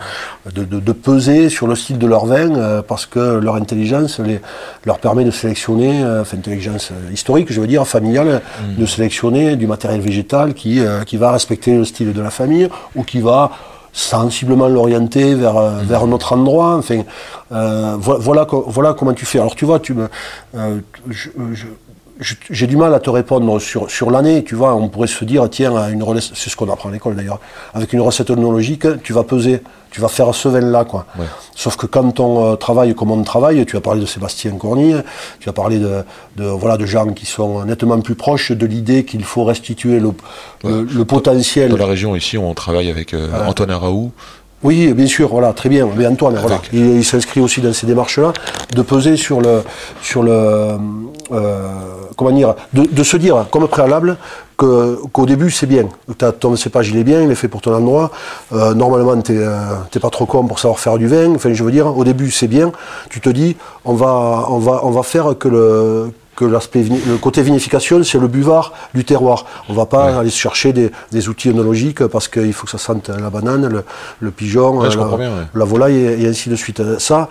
[0.52, 4.20] de, de- de peser sur le style de leur vin euh, parce que leur intelligence
[4.20, 4.40] les,
[4.84, 8.42] leur permet de sélectionner, euh, enfin intelligence euh, historique, je veux dire, familiale,
[8.78, 12.68] de sélectionner du matériel végétal qui, euh, qui va respecter le style de la famille
[12.94, 13.50] ou qui va
[13.92, 16.76] sensiblement l'orienter vers, euh, vers un autre endroit.
[16.76, 17.02] Enfin,
[17.52, 19.38] euh, vo- voilà, co- voilà comment tu fais.
[19.38, 20.08] Alors tu vois, tu me,
[20.56, 21.66] euh, je- je- je-
[22.20, 24.44] j'ai du mal à te répondre sur, sur l'année.
[24.44, 27.40] Tu vois, on pourrait se dire, tiens, une c'est ce qu'on apprend à l'école d'ailleurs,
[27.74, 31.06] avec une recette œnologique, tu vas peser, tu vas faire ce vin-là, quoi.
[31.54, 34.94] Sauf que quand on euh, travaille comme on travaille, tu as parlé de Sébastien Corny,
[35.40, 36.02] tu as parlé de,
[36.36, 40.12] de, voilà, de gens qui sont nettement plus proches de l'idée qu'il faut restituer le,
[40.64, 44.12] le, le potentiel Dans la région ici, on travaille avec euh, Antoine Araou.
[44.62, 45.88] Oui, bien sûr, voilà, très bien.
[45.96, 48.32] Mais Antoine, voilà, il, il s'inscrit aussi dans ces démarches-là,
[48.74, 49.62] de peser sur le,
[50.02, 50.32] sur le,
[51.32, 51.68] euh,
[52.16, 54.16] comment dire, de, de se dire comme préalable
[54.58, 55.88] que qu'au début c'est bien.
[56.18, 58.10] T'as- Ton cépage il est bien, il est fait pour ton endroit.
[58.52, 59.56] Euh, normalement t'es euh,
[59.90, 61.34] t'es pas trop con pour savoir faire du vin.
[61.34, 62.70] Enfin, je veux dire, au début c'est bien.
[63.08, 67.16] Tu te dis, on va, on va, on va faire que le que l'aspect le
[67.18, 69.44] côté vinification, c'est le buvard du terroir.
[69.68, 73.10] On va pas aller chercher des, des outils œnologiques parce qu'il faut que ça sente
[73.10, 73.84] la banane, le,
[74.20, 75.46] le pigeon, Ouais, la, comprends bien, ouais.
[75.54, 76.80] la volaille et, et ainsi de suite.
[76.98, 77.28] Ça,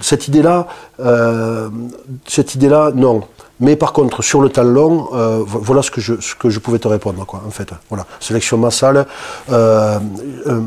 [0.00, 0.66] cette idée-là,
[0.98, 1.68] euh,
[2.26, 3.22] cette idée-là, non.
[3.60, 6.48] Mais par contre, sur le temps long, euh, vo- voilà ce que je, ce que
[6.50, 7.68] je pouvais te répondre, quoi, en fait.
[7.90, 9.06] Voilà, sélection massale,
[9.50, 9.98] euh,
[10.46, 10.60] euh,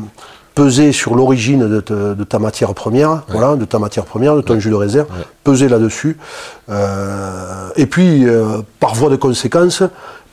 [0.54, 4.40] peser sur l'origine de, te- de ta matière première, voilà, de ta matière première, de
[4.42, 5.06] ton jus de réserve,
[5.44, 6.18] peser là-dessus.
[6.68, 9.82] Euh, et puis, euh, par voie de conséquence,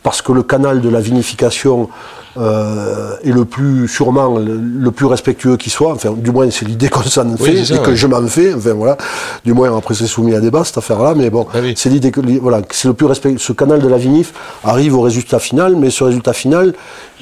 [0.04, 1.90] parce que le canal de la vinification
[2.38, 6.65] euh, est le plus, sûrement, le, le plus respectueux qui soit, enfin, du moins c'est
[6.65, 8.98] l'idée qu'on s'en fait, c'est ça, et que je m'en fais, enfin voilà,
[9.46, 11.74] du moins après c'est soumis à débat cette affaire-là, mais bon, Ah oui.
[11.76, 15.02] c'est l'idée que, voilà, c'est le plus respect, ce canal de la vinif arrive au
[15.02, 16.74] résultat final, mais ce résultat final,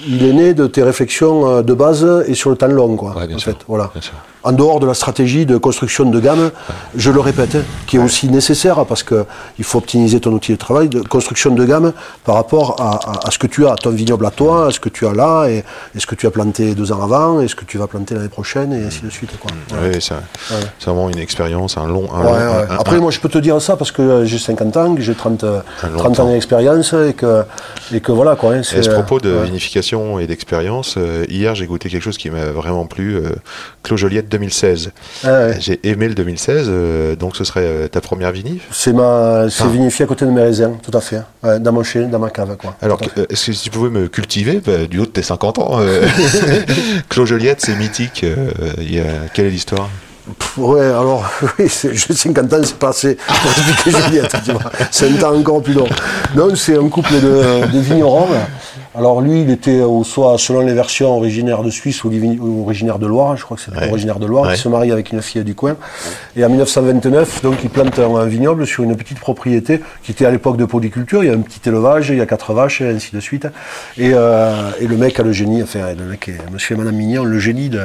[0.08, 3.16] il est né de tes réflexions euh, de base et sur le temps long, quoi,
[3.18, 3.90] Ouais, bien en sûr, fait, voilà.
[3.94, 4.14] bien sûr.
[4.44, 6.52] En dehors de la stratégie de construction de gamme,
[6.96, 9.26] je le répète, hein, qui est aussi nécessaire parce que
[9.60, 11.92] il faut optimiser ton outil de travail, de construction de gamme
[12.24, 14.80] par rapport à, à- à ce que tu as, ton vignoble à toi, à ce
[14.80, 15.58] que tu as là, et,
[15.96, 18.16] et ce que tu as planté deux ans avant, et ce que tu vas planter
[18.16, 19.32] l'année prochaine, et ainsi de suite.
[19.40, 19.52] Quoi.
[19.78, 19.92] Ouais.
[19.94, 22.08] Oui, c'est vraiment une expérience, un long.
[22.14, 22.66] Un Ouais, long- ouais.
[22.70, 24.96] un- un- Après, moi, je peux te dire ça parce que euh, j'ai 50 ans,
[24.96, 26.24] que j'ai 30, euh, Un long 30 temps.
[26.28, 27.44] ans d'expérience et que,
[27.94, 28.36] et que voilà.
[28.36, 31.90] Quoi, hein, Et à ce euh, propos de vinification et d'expérience, euh, hier j'ai goûté
[31.90, 33.30] quelque chose qui m'a vraiment plu, euh,
[33.84, 34.92] Clos Joliette 2016.
[35.26, 35.52] Ah.
[35.60, 38.68] J'ai aimé le 2016, euh, donc ce serait euh, ta première vinif?
[38.72, 39.68] C'est ma, c'est Ah.
[39.68, 41.22] vinifié à côté de mes raisins, tout à fait.
[41.60, 42.76] Dans mon chai, dans ma cave, quoi.
[42.82, 45.78] Alors, euh, est-ce que tu pouvais me cultiver bah, du haut de tes 50 ans
[45.80, 46.06] euh,
[47.10, 48.24] Clos Joliette, c'est mythique.
[48.24, 49.90] euh, il y a- Quelle est l'histoire?
[50.58, 51.24] Ouais, alors,
[51.60, 54.72] oui, j'ai 50 ans, c'est pas assez pour expliquer Juliette, tu vois.
[54.92, 55.88] C'est un temps encore plus long.
[56.36, 58.28] Non, c'est un couple de, de vignerons.
[58.98, 62.10] Alors, lui, il était, au, soit, selon les versions, originaire de Suisse ou,
[62.64, 63.90] originaire de Loire, je crois que c'est Ouais.
[63.92, 64.56] originaire de Loire, Ouais.
[64.56, 65.76] il se marie avec une fille du coin.
[66.36, 70.26] Et en 1929, donc, il plante un, un vignoble sur une petite propriété qui était
[70.26, 71.24] à l'époque de polyculture.
[71.24, 73.46] Il y a un petit élevage, il y a quatre vaches, et ainsi de suite.
[74.00, 76.96] Et, euh, et le mec a le génie, enfin, le mec est monsieur et madame
[76.96, 77.82] Mignon, le génie de,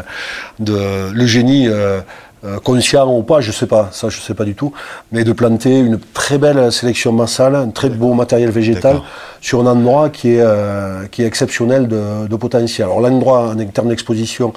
[0.60, 2.00] de le génie, euh,
[2.44, 4.72] euh, conscient ou pas, je sais pas, ça je sais pas du tout,
[5.12, 9.00] mais de planter une très belle sélection massale, un très beau matériel végétal
[9.40, 12.86] sur un endroit qui est, euh, qui est exceptionnel de, de potentiel.
[12.86, 14.52] Alors l'endroit en termes d'exposition,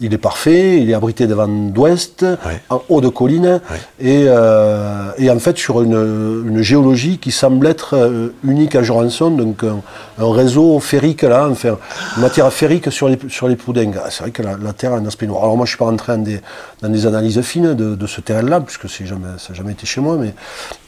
[0.00, 2.24] il est parfait, il est abrité des vents d'ouest,
[2.68, 3.60] en haut de colline,
[4.00, 8.82] et, euh, et en fait sur une, une géologie qui semble être euh, unique à
[8.82, 9.80] donc un,
[10.20, 11.78] un réseau ferrique là, enfin
[12.16, 13.96] une matière ferrique sur les, sur les poudingues.
[14.04, 15.42] Ah, C'est vrai que la, la terre a un aspect noir.
[15.44, 16.40] Alors moi je suis pas rentré dans des,
[16.82, 19.86] dans des analyses fines de, de ce terrain-là, puisque c'est jamais, ça n'a jamais été
[19.86, 20.34] chez moi, mais,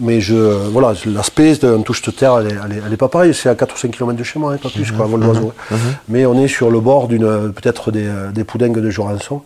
[0.00, 3.08] mais je, voilà, l'aspect d'un touche de terre, elle est, elle est- elle est pas
[3.08, 5.08] pareille, c'est à 4 ou 5 km de chez moi, hein, pas plus, quoi, à
[5.08, 5.52] vol d'oiseau.
[6.08, 9.42] Mais on est sur le bord d'une, peut-être des, des poudingues de Jorançon.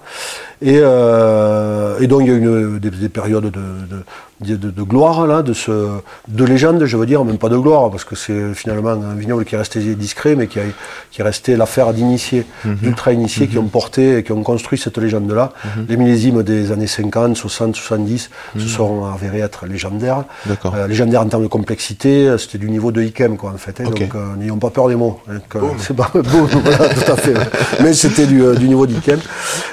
[0.62, 4.02] Et, euh, et donc il y a une, des, des périodes de, de,
[4.40, 5.88] de- de gloire, là, de, ce,
[6.28, 9.44] de légende, je veux dire, même pas de gloire, parce que c'est finalement un vignoble
[9.44, 10.62] qui est resté discret, mais qui, a,
[11.10, 15.52] qui est resté l'affaire d'initiés, d'ultra-initiés qui ont porté et qui ont construit cette légende-là.
[15.88, 20.24] Les millésimes des années 50, 60, 70 se sont avérés être légendaires.
[20.44, 20.74] D'accord.
[20.76, 23.80] Euh, légendaires en termes de complexité, c'était du niveau de Ikem, quoi, en fait.
[23.80, 23.84] hein.
[23.84, 25.20] Donc, euh, n'ayons pas peur des mots.
[25.30, 25.38] hein,
[25.78, 27.32] c'est pas voilà, tout à fait.
[27.36, 27.46] ouais.
[27.82, 29.18] Mais c'était du, euh, du niveau d'Ikem.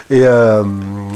[0.09, 0.63] Et, euh,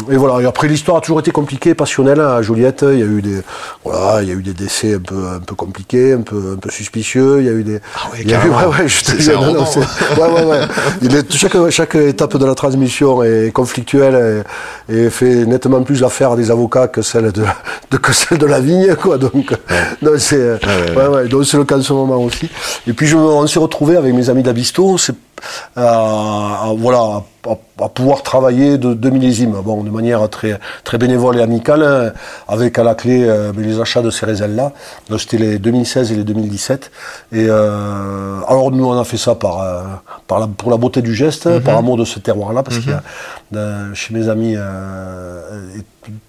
[0.10, 0.42] et voilà.
[0.42, 2.84] Et après, l'histoire a toujours été compliquée, passionnelle hein, à Joliette.
[2.88, 3.37] Il y a eu des,
[3.84, 6.58] voilà, il y a eu des décès un peu, un peu compliqués, un peu, un
[6.58, 7.40] peu suspicieux.
[7.40, 7.80] Il y a eu des.
[7.96, 10.60] Ah ouais, il y a eu- ouais, ouais, je te dis, non, ouais, ouais, ouais.
[11.02, 14.44] Il est- chaque, chaque étape de la transmission est conflictuelle
[14.90, 17.44] et, et fait nettement plus l'affaire des avocats que celle de,
[17.92, 19.18] de- que celle de la vigne, quoi.
[19.18, 19.54] Donc,
[20.18, 20.60] c'est, ouais,
[20.96, 22.50] ouais, ouais, donc c'est le cas en ce moment aussi.
[22.88, 25.16] Et puis je, on s'est retrouvé avec mes amis d'Abisto, c'est,
[25.76, 31.42] à- voilà, à, pouvoir travailler de, de millésimes, bon, de manière très, très bénévole et
[31.42, 32.12] amicale, hein,
[32.48, 34.72] avec à la clé euh, mais les achats de ces raisins-là.
[35.10, 36.92] Donc c'était les 2016 et les 2017.
[37.32, 39.84] Et euh, alors nous on a fait ça par, euh,
[40.28, 42.94] par la, pour la beauté du geste, par amour de ce terroir-là, parce qu'il y
[42.94, 43.04] a
[43.56, 44.56] euh, chez mes amis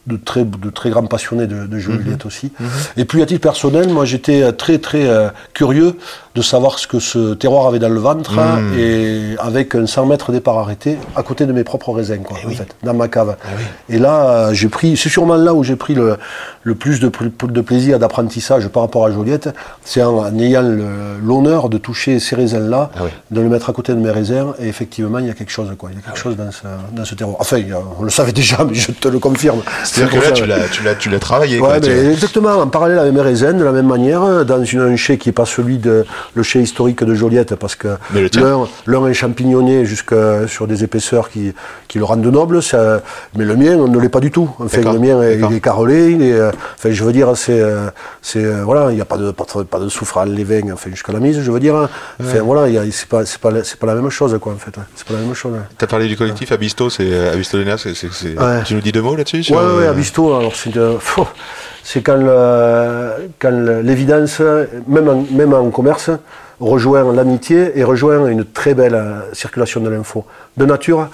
[0.07, 2.53] de très, de très grands passionnés de, de Juliette aussi.
[2.97, 5.09] Et puis à titre personnel, moi j'étais très très
[5.55, 5.97] curieux
[6.35, 10.07] de savoir ce que ce terroir avait dans le ventre hein, et avec un 100
[10.07, 13.37] mètres départ arrêté à côté de mes propres raisins, quoi, en fait, dans ma cave.
[13.89, 16.17] Et là, euh, j'ai pris, c'est sûrement là où j'ai pris le,
[16.63, 19.49] le plus de, pl- de plaisir d'apprentissage par rapport à Joliette,
[19.85, 20.63] c'est en, en ayant
[21.23, 23.11] l'honneur de toucher ces raisins-là, Ah oui.
[23.31, 25.71] de le mettre à côté de mes raisins, et effectivement, il y a quelque chose,
[25.79, 25.91] quoi.
[25.93, 27.37] Il y a quelque chose dans ce, dans ce terroir.
[27.41, 29.61] Enfin, a- on le savait déjà, mais je te le confirme.
[29.85, 30.57] C'est-à-dire que là,
[31.03, 31.59] tu l'as, travaillé.
[31.59, 34.65] quoi, Ouais, tu mais exactement, en parallèle avec mes raisins, de la même manière, dans
[34.65, 36.05] une, un chai qui n'est pas celui de
[36.35, 37.89] le chai historique de Joliette, parce que
[38.87, 40.15] l'un, est champignonné jusque
[40.49, 41.53] sur des épaisseurs qui,
[41.87, 43.01] qui le rendent noble, ça-
[43.37, 44.51] mais le mien ne l'est pas du tout.
[44.59, 47.89] Enfin, le mien, il est carrelé, il est, euh, enfin, je veux dire, c'est, euh,
[48.21, 50.45] c'est, euh, voilà, il n'y a pas de, pas, de- pas de soufre à les
[50.45, 51.77] vins, enfin, jusqu'à la mise, je veux dire.
[51.77, 51.89] hein.
[52.21, 54.37] Enfin, voilà, il y a- c'est pas, c'est pas, la- c'est pas la même chose,
[54.41, 54.77] quoi, en fait.
[54.77, 54.83] ouais.
[54.97, 55.53] C'est pas la même chose.
[55.53, 55.61] ouais.
[55.79, 58.63] T'as parlé du collectif Abisto, c'est Abisto Lena, c'est, Ouais.
[58.65, 61.21] tu nous dis deux mots là-dessus Ouais, ouais, ouais, euh, Abisto, alors c'est, pfff,
[61.85, 63.51] c'est quand, le- quand
[63.83, 64.41] l'évidence,
[64.89, 66.11] même en, même en commerce,
[66.61, 70.25] rejoint l'amitié et rejoint une très belle euh, circulation de l'info.
[70.57, 71.09] De nature,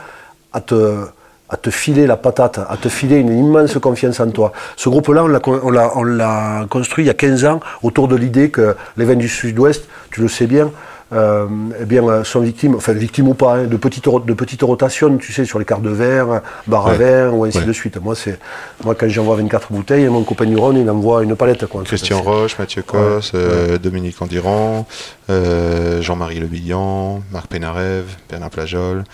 [0.53, 1.05] à te,
[1.51, 4.53] à te filer la patate, à te filer une immense confiance en toi.
[4.77, 7.61] Ce groupe-là, on l'a, con- on l'a, on l'a construit il y a 15 ans
[7.83, 10.71] autour de l'idée que les vins du sud-ouest, tu le sais bien,
[11.15, 11.47] euh,
[11.81, 15.17] eh bien, euh, sont victimes, enfin victimes ou pas, hein, de, petites, de petites rotations,
[15.17, 16.97] tu sais, sur les cartes de verre, bar à Ouais.
[16.99, 17.65] vin, ou ainsi Ouais.
[17.65, 17.97] de suite.
[18.03, 18.39] Moi, c'est,
[18.85, 21.67] moi, quand j'envoie 24 bouteilles, mon copain Nuron, il envoie une palette.
[21.67, 21.89] Quoi, en fait.
[21.97, 24.87] Christian Roche, Mathieu Cos, euh, Dominique Andiran,
[25.31, 29.05] euh, Jean-Marie Le Billon, Marc Pénarève, Bernard Plajol,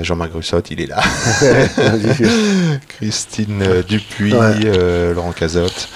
[0.00, 1.00] Jean-Marc Grussotte, il est là.
[2.88, 4.34] Christine Dupuis,
[5.14, 5.88] Laurent Cazotte,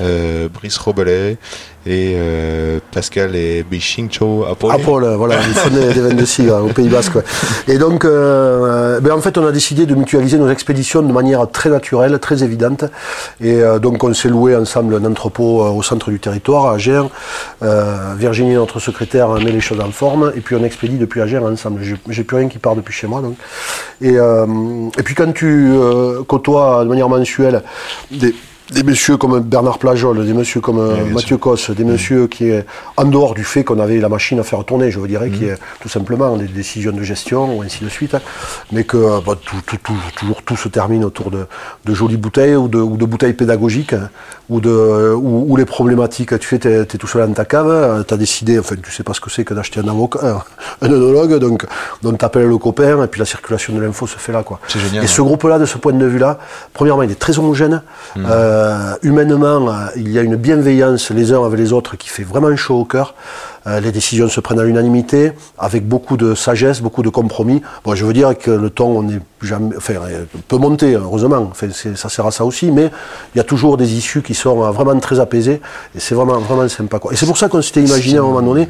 [0.00, 1.36] euh, Brice Robelet
[1.86, 4.74] et euh, Pascal et Bichingcho Apollo.
[4.76, 7.16] Ah, Paul, euh, voilà, ils font des, des vins de hein, au Pays Basque.
[7.68, 11.50] Et donc, euh, ben, en fait, on a décidé de mutualiser nos expéditions de manière
[11.50, 12.84] très naturelle, très évidente.
[13.40, 17.10] Et donc, on s'est loué ensemble un entrepôt au centre du territoire, à.
[17.62, 20.32] Euh, Virginie, notre secrétaire, met les choses en forme.
[20.36, 21.80] Et puis, on expédie depuis Agen ensemble.
[21.82, 23.22] J'ai- plus rien qui part depuis chez moi.
[24.02, 25.72] Et, et puis, quand tu
[26.28, 27.62] côtoies de manière mensuelle
[28.10, 28.34] des
[28.72, 32.50] des messieurs comme Bernard Plajol, des messieurs comme euh, Mathieu Cosse, des messieurs qui,
[32.96, 35.46] en dehors du fait qu'on avait la machine à faire tourner, je veux dire, qui
[35.46, 38.20] est tout simplement des décisions de gestion ou ainsi de suite, hein,
[38.72, 41.46] mais que euh, bah, tout, tout- tout- toujours tout se termine autour de,
[41.84, 44.08] de jolies bouteilles ou de, ou de bouteilles pédagogiques, hein,
[44.48, 44.70] ou, de,
[45.14, 46.38] ou, ou les problématiques.
[46.38, 49.02] Tu fais, tu es, tout seul dans ta cave, tu as décidé, enfin, tu sais
[49.02, 50.44] pas ce que c'est que d'acheter un avocat,
[50.82, 51.66] un, œnologue, donc,
[52.02, 54.42] donc tu appelles le copain, et puis la circulation de l'info se fait là.
[54.42, 54.60] Quoi.
[54.68, 56.38] C'est génial, Et ce groupe-là, de ce point de vue-là,
[56.72, 57.82] premièrement, il est très homogène.
[58.16, 58.26] Mmh.
[58.28, 58.59] Euh,
[59.02, 62.54] humainement, euh, il y a une bienveillance les uns avec les autres qui fait vraiment
[62.56, 63.14] chaud au cœur.
[63.66, 67.60] Euh, les décisions se prennent à l'unanimité, avec beaucoup de sagesse, beaucoup de compromis.
[67.84, 71.48] Bon, je veux dire que le ton, on est jamais, enfin, euh, peut monter, heureusement.
[71.50, 72.90] Enfin, c'est- ça sert à ça aussi, mais
[73.34, 75.60] il y a toujours des issues qui sont euh, vraiment très apaisées,
[75.94, 76.98] et c'est vraiment, vraiment sympa.
[76.98, 77.12] Quoi.
[77.12, 78.68] Et c'est pour ça qu'on s'était imaginé à un moment donné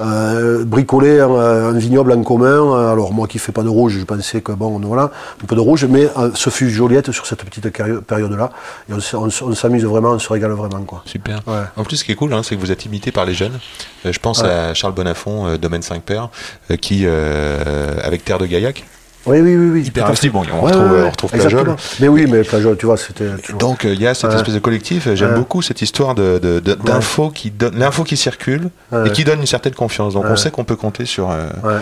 [0.00, 2.90] euh, bricoler un, un vignoble en commun.
[2.92, 5.10] Alors moi qui fais pas de rouge, je pensais que bon, voilà,
[5.42, 7.68] un peu de rouge, mais euh, ce fut Joliette sur cette petite
[8.06, 8.50] période-là,
[8.88, 10.82] et on, s'amuse vraiment, on se régale vraiment.
[10.84, 11.02] Quoi.
[11.06, 11.40] Super.
[11.46, 11.62] Ouais.
[11.76, 13.58] En plus, ce qui est cool, hein, c'est que vous êtes imité par les jeunes.
[14.04, 16.28] Euh, je pense à Charles Bonafont, euh, Domaine 5 Pères,
[16.70, 18.84] euh, qui, euh, avec Terre de Gaillac,
[19.26, 19.70] Oui, oui, oui.
[19.72, 20.06] oui Hyper.
[20.32, 21.50] Bon, on retrouve- on retrouve Plajol.
[21.50, 21.76] exactement.
[22.00, 23.28] Mais oui, mais Plajol, tu vois, c'était.
[23.58, 24.36] Donc il y a cette Ouais.
[24.36, 25.08] espèce de collectif.
[25.14, 25.36] J'aime Ouais.
[25.36, 29.08] beaucoup cette histoire de, d'infos qui donne l'info qui circule Ouais.
[29.08, 30.14] et qui donne une certaine confiance.
[30.14, 30.36] Donc on Ouais.
[30.36, 31.80] sait qu'on peut compter sur euh, Ouais.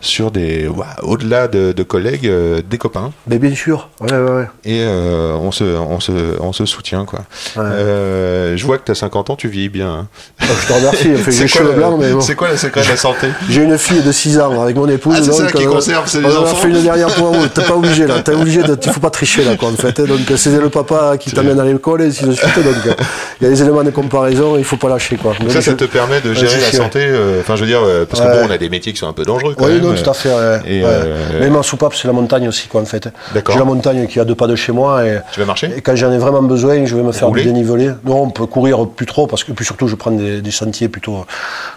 [0.00, 3.88] Sur des ouais, au-delà de, de collègues, euh, des copains Mais bien sûr.
[4.00, 4.46] Ouais, ouais, ouais.
[4.64, 7.20] et euh, on se on se on se soutient quoi.
[7.56, 7.64] Ouais.
[7.64, 9.90] Euh, je vois que tu as 50 ans, tu vieillis bien.
[9.90, 10.08] hein.
[10.42, 11.08] Oh, je te remercie.
[11.42, 12.20] Les quoi, bon.
[12.20, 13.26] c'est quoi le secret de la santé?
[13.48, 15.16] J'ai une fille de 6 ans avec mon épouse.
[15.18, 16.56] Ah, c'est ça qui euh, conserve, c'est les on a enfants.
[16.56, 17.46] fait une dernière pour vous.
[17.48, 18.20] T'es pas obligé là.
[18.20, 18.76] T'es obligé de.
[18.90, 19.98] Faut pas tricher là, quoi, en fait.
[20.00, 20.04] hein.
[20.06, 22.54] Donc c'est le papa qui t'amène à l'école et ainsi de suite.
[22.56, 22.94] Donc euh,
[23.40, 24.56] il y a des éléments de comparaison.
[24.56, 25.34] Il faut pas lâcher, quoi.
[25.40, 27.00] Donc ça, ça te permet de gérer c'est la santé.
[27.02, 29.08] euh, Enfin, je veux dire, euh, parce que bon, on a des métiers qui sont
[29.08, 29.87] un peu dangereux quand même.
[29.96, 30.28] Non, tout à fait.
[30.28, 30.60] ouais.
[30.66, 30.90] Et, Ouais.
[30.90, 33.08] euh, Mais ma soupape, c'est la montagne aussi, quoi, en fait.
[33.34, 35.04] J'ai la montagne qui est à deux pas de chez moi.
[35.04, 35.70] Et, Tu vas marcher?
[35.76, 37.90] et quand j'en ai vraiment besoin, je vais me faire dénivelé.
[38.04, 40.88] Non, on peut courir plus trop, parce que puis surtout, je prends des, des sentiers
[40.88, 41.24] plutôt,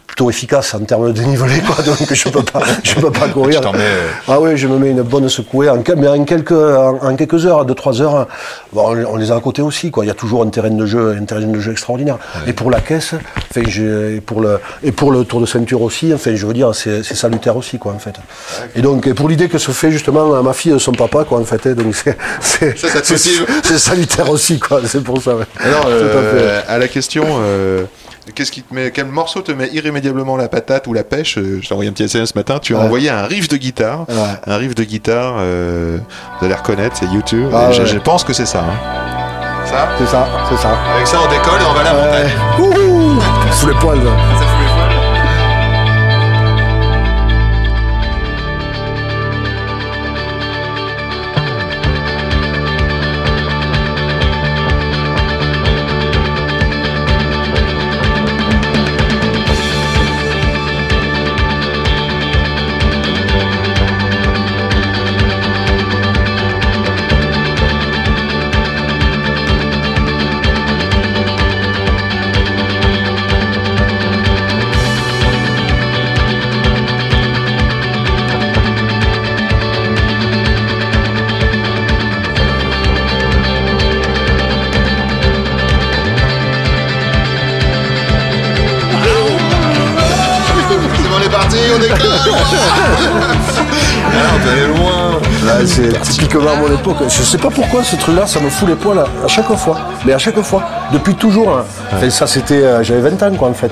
[0.08, 1.76] plutôt efficaces en termes de dénivelé, quoi.
[1.86, 3.62] Donc je peux pas, je peux pas courir.
[3.74, 5.70] Mets, euh, Ah oui, je me mets une bonne secouée.
[5.70, 8.28] En, mais en quelques, en, en quelques heures, deux trois heures,
[8.74, 10.04] bon, on, on les a à côté aussi, quoi.
[10.06, 12.18] Il y a toujours un terrain de jeu, un terrain de jeu extraordinaire.
[12.48, 13.14] Et pour la caisse,
[13.50, 16.14] enfin, et pour le, et pour le tour de ceinture aussi.
[16.14, 18.16] Enfin, je veux dire, c'est c'est salutaire aussi, quoi, en fait.
[18.76, 21.24] Et donc, et pour l'idée que se fait justement à ma fille de son papa,
[21.24, 21.66] quoi, en fait.
[21.68, 21.96] hein, donc
[22.42, 24.82] c'est, salutaire aussi, quoi.
[24.86, 25.36] C'est pour ça.
[25.36, 25.46] ouais.
[25.60, 27.84] Alors, à euh, à, la question, euh,
[28.36, 31.60] qu'est-ce qui te met, quel morceau te met irrémédiablement la patate ou la pêche euh,
[31.62, 32.60] Je t'ai envoyé un petit SMS ce matin.
[32.60, 32.86] Tu as Ouais.
[32.86, 34.16] envoyé un riff de guitare, Ouais.
[34.48, 35.36] un riff de guitare.
[35.40, 35.98] euh,
[36.40, 37.50] vous allez reconnaître, c'est YouTube.
[37.54, 38.60] Ah Et je, pense que c'est ça.
[38.60, 39.66] hein.
[39.66, 39.88] Ça?
[40.00, 40.78] C'est ça, c'est ça.
[40.96, 42.32] Avec ça, on décolle et on va à la montagne.
[43.54, 44.04] Sous les poils.
[44.04, 44.51] là.
[95.66, 96.98] C'est typiquement à mon époque.
[97.08, 99.78] Je sais pas pourquoi ce truc-là, ça me fout les poils à, à chaque fois.
[100.06, 100.64] Mais à chaque fois.
[100.94, 101.58] Depuis toujours.
[101.58, 101.64] hein.
[101.94, 102.64] Enfin, ça, c'était.
[102.64, 103.72] euh, J'avais 20 ans, quoi, en fait.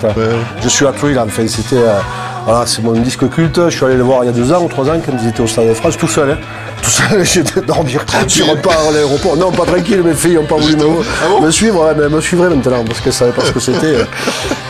[0.63, 1.23] Je suis à Truy, là.
[1.25, 1.75] Enfin, c'était.
[1.77, 1.99] euh,
[2.45, 3.59] voilà, c'est mon disque culte.
[3.69, 5.27] Je suis allé le voir il y a deux ans ou trois ans quand ils
[5.27, 6.31] étaient au Stade de France, tout seul.
[6.31, 6.37] Hein.
[6.81, 9.35] Tout seul, j'étais dormir sur un pas à l'aéroport.
[9.35, 11.83] Non, pas tranquille, mes filles n'ont pas voulu me, me suivre.
[11.85, 13.95] Ouais, mais elles me suivraient maintenant parce qu'elles ne savaient pas ce que c'était.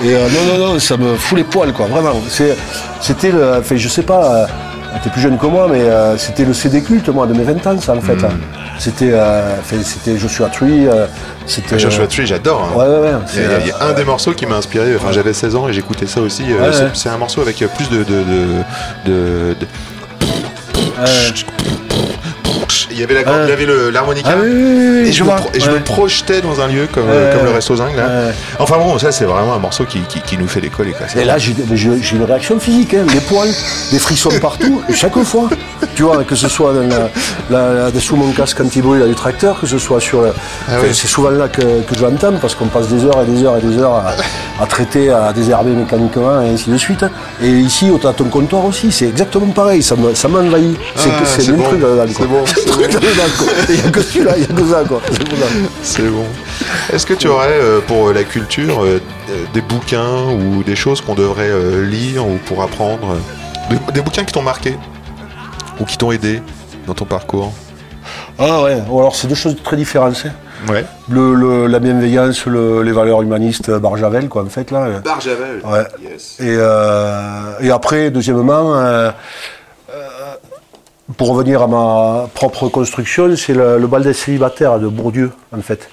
[0.03, 2.19] Et euh, non, non, non, ça me fout les poils, quoi, vraiment.
[3.01, 3.57] C'était le.
[3.59, 4.47] Enfin, je sais pas.
[4.93, 7.43] Euh, T'es plus jeune que moi, mais euh, c'était le CD culte, moi, de mes
[7.43, 8.23] 20 ans, ça, en fait.
[8.23, 8.29] hein.
[8.79, 11.05] C'était, euh, c'était Joshua Tree, euh,
[11.45, 11.77] c'était...
[11.77, 12.63] Joshua euh, Tree, j'adore.
[12.73, 12.77] hein.
[12.77, 13.11] Ouais, ouais, ouais.
[13.35, 14.95] Il y, a, il y a un des morceaux qui m'a inspiré.
[14.95, 16.43] Enfin, j'avais 16 ans et j'écoutais ça aussi.
[16.51, 17.97] euh, c'est- un morceau avec euh, plus de.
[18.03, 18.45] de, de,
[19.05, 19.67] de- de-
[22.99, 24.29] Il y avait l'harmonica.
[24.33, 25.37] Ah oui, oui, oui, oui, Et, je, me, vois.
[25.37, 27.51] pro- et je me projetais dans un lieu comme, comme le.
[27.51, 28.31] Resto Zinc là.
[28.59, 31.07] Enfin bon, ça c'est vraiment un morceau qui, qui, qui nous fait décoller quoi.
[31.19, 31.53] Et là, j'ai
[32.15, 33.49] une réaction physique, hein, les poils,
[33.91, 35.49] des frissons partout, chaque fois.
[35.95, 37.09] Tu vois, que ce soit dans la,
[37.49, 40.23] la- la- sous mon casque anti-bruit là, du tracteur, que ce soit sur.
[40.67, 43.43] Ah C'est souvent là que, que je l'entends, parce qu'on passe des heures et des
[43.43, 44.13] heures et des heures à,
[44.61, 47.03] à traiter, à désherber mécaniquement, et ainsi de suite.
[47.41, 50.77] Et ici, au ton comptoir aussi, c'est exactement pareil, ça me- ça m'envahit.
[50.95, 51.63] C'est Ah, le même bon.
[51.69, 52.27] truc quoi.
[52.27, 52.88] bon, c'est bon.
[53.69, 55.01] Il n'y a que celui-là, il n'y a que ça, quoi.
[55.83, 56.25] C'est bon.
[56.91, 61.01] Est-ce que tu aurais euh, pour la culture euh, euh, des bouquins ou des choses
[61.01, 64.75] qu'on devrait euh, lire ou pour apprendre euh, des, des bouquins qui t'ont marqué
[65.79, 66.41] ou qui t'ont aidé
[66.87, 67.53] dans ton parcours?
[68.37, 70.23] Ah ouais, ou alors c'est deux choses très différentes.
[70.25, 70.31] hein.
[70.69, 70.83] Ouais.
[71.09, 74.99] Le, le- la bienveillance, le- les valeurs humanistes, Barjavel, quoi, en fait, là.
[75.03, 75.61] Barjavel.
[75.63, 75.83] Ouais.
[76.39, 79.11] Et, euh, et après, deuxièmement, euh, euh,
[81.17, 85.61] pour revenir à ma propre construction, c'est le, le bal des célibataires de Bourdieu, en
[85.61, 85.89] fait.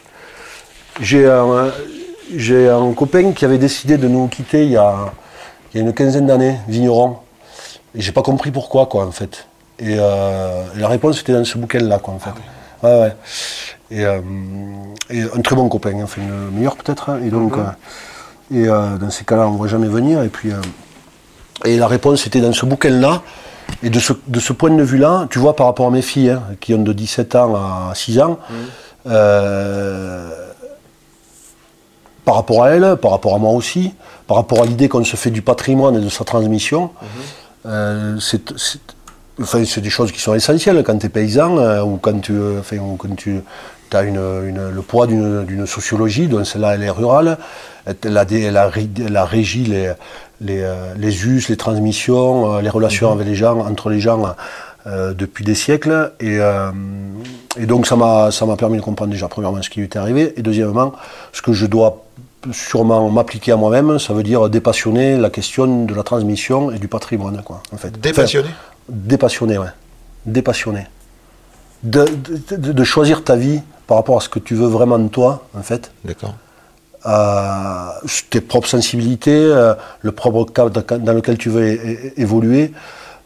[1.00, 1.70] J'ai un,
[2.34, 5.12] j'ai un copain qui avait décidé de nous quitter il y a,
[5.72, 7.16] il y a une quinzaine d'années, vigneron.
[7.94, 9.46] Et j'ai pas compris pourquoi, quoi, en fait.
[9.78, 12.30] Et, euh, la réponse était dans ce bouquin-là, quoi, en fait.
[12.82, 13.16] Ouais, ouais.
[13.90, 14.20] Et, euh,
[15.10, 17.10] et un très bon copain, enfin, le meilleur peut-être.
[17.10, 17.20] hein.
[17.24, 17.64] Et donc, euh,
[18.54, 20.22] et dans ces cas-là, on ne va jamais venir.
[20.22, 20.50] Et puis,
[21.64, 23.22] et la réponse était dans ce bouquin-là.
[23.82, 26.30] Et de ce, de ce point de vue-là, tu vois, par rapport à mes filles,
[26.30, 28.38] hein, qui ont de 17 ans à 6 ans,
[29.06, 30.30] euh,
[32.24, 33.94] par rapport à elles, par rapport à moi aussi,
[34.26, 36.90] par rapport à l'idée qu'on se fait du patrimoine et de sa transmission,
[37.66, 38.52] euh, c'est
[39.40, 42.78] enfin, des choses qui sont essentielles quand tu es paysan euh, ou quand tu, enfin,
[42.78, 43.40] ou quand tu
[43.94, 47.38] as une, une- le poids d'une sociologie, dont celle-là elle est rurale,
[48.02, 49.92] elle a, des- elle a, ré- elle a régi les,
[50.40, 54.34] les, euh, les us, les transmissions, euh, les relations avec les gens, entre les gens
[54.86, 56.12] euh, depuis des siècles.
[56.20, 56.70] Et, euh,
[57.58, 60.92] et donc ça m'a permis de comprendre déjà premièrement ce qui m'était arrivé et deuxièmement
[61.32, 62.02] ce que je dois
[62.52, 66.86] sûrement m'appliquer à moi-même, ça veut dire dépassionner la question de la transmission et du
[66.86, 67.98] patrimoine, quoi, en fait.
[68.00, 68.54] Dépassionné Enfin,
[68.88, 69.66] Dépassionné, ouais.
[70.26, 70.86] Dépassionné.
[71.82, 72.04] De,
[72.56, 75.62] de- choisir ta vie par rapport à ce que tu veux vraiment de toi, en
[75.62, 75.90] fait.
[76.04, 76.34] D'accord.
[77.04, 78.00] à
[78.30, 81.78] tes propres sensibilités, euh, le propre cadre dans- lequel tu veux
[82.18, 82.72] évoluer,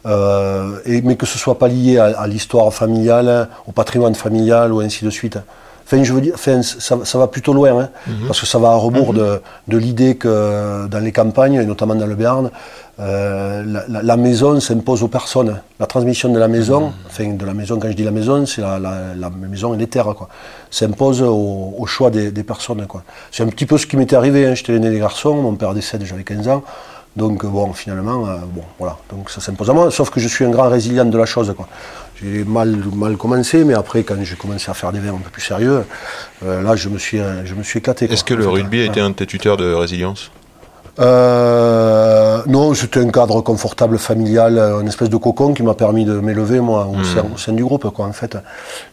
[0.06, 4.72] euh, et, mais que ce soit pas lié à, à l'histoire familiale, au patrimoine familial
[4.72, 5.38] ou ainsi de suite.
[5.86, 7.88] Enfin, je veux dire, enfin, ça, ça va plutôt loin, hein,
[8.26, 11.94] parce que ça va à rebours de, de l'idée que dans les campagnes, et notamment
[11.96, 12.50] dans le Béarn,
[13.00, 15.60] euh, la, maison s'impose aux personnes.
[15.78, 18.60] La transmission de la maison, enfin de la maison, quand je dis la maison, c'est
[18.60, 20.28] la, la- la maison et les terres, quoi,
[20.70, 22.86] s'impose au, au choix des, des personnes.
[22.86, 23.02] quoi.
[23.32, 24.46] C'est un petit peu ce qui m'était arrivé.
[24.46, 24.54] Hein.
[24.54, 26.62] J'étais l'aîné des garçons, mon père décède, j'avais 15 ans.
[27.16, 28.98] Donc euh, bon, finalement, euh, bon, voilà.
[29.10, 31.52] Donc ça s'impose à moi, sauf que je suis un grand résilient de la chose.
[31.56, 31.66] quoi.
[32.22, 35.30] J'ai mal, mal commencé, mais après, quand j'ai commencé à faire des vins un peu
[35.30, 35.84] plus sérieux,
[36.44, 38.06] euh, là, je me suis, je me suis éclaté.
[38.06, 38.12] quoi.
[38.12, 40.30] Est-ce que le rugby a été un de tes tuteurs de résilience?
[41.00, 46.14] Euh, non, c'était un cadre confortable, familial, une espèce de cocon qui m'a permis de
[46.20, 48.36] m'élever, moi, au, sein, au sein du groupe, quoi, en fait.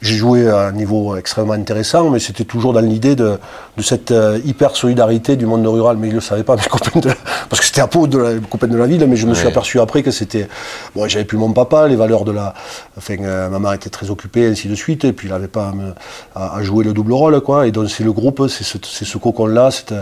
[0.01, 3.37] J'ai joué à un niveau extrêmement intéressant, mais c'était toujours dans l'idée de,
[3.77, 5.97] de cette euh, hyper-solidarité du monde rural.
[5.97, 7.09] Mais ils le savaient pas, mes copains de
[7.49, 9.33] parce que c'était à peau de la, les copains de la ville, mais je me
[9.33, 10.47] suis aperçu après que c'était,
[10.95, 12.53] bon, j'avais plus mon papa, les valeurs de la,
[12.97, 15.69] enfin, euh, ma mère était très occupée, ainsi de suite, et puis il n'avait pas
[15.69, 15.93] à, me-
[16.35, 17.67] à- jouer le double rôle, quoi.
[17.67, 19.93] Et donc c'est le groupe, c'est ce, ce cocon-là, c'est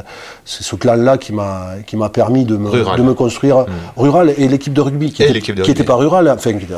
[0.46, 2.98] ce clan-là qui m'a, qui m'a permis de me, Rural.
[3.00, 3.66] de me construire
[3.96, 5.88] rural et l'équipe de rugby qui Et était, l'équipe de qui était rugby.
[5.88, 6.74] pas rurale, enfin, qui était,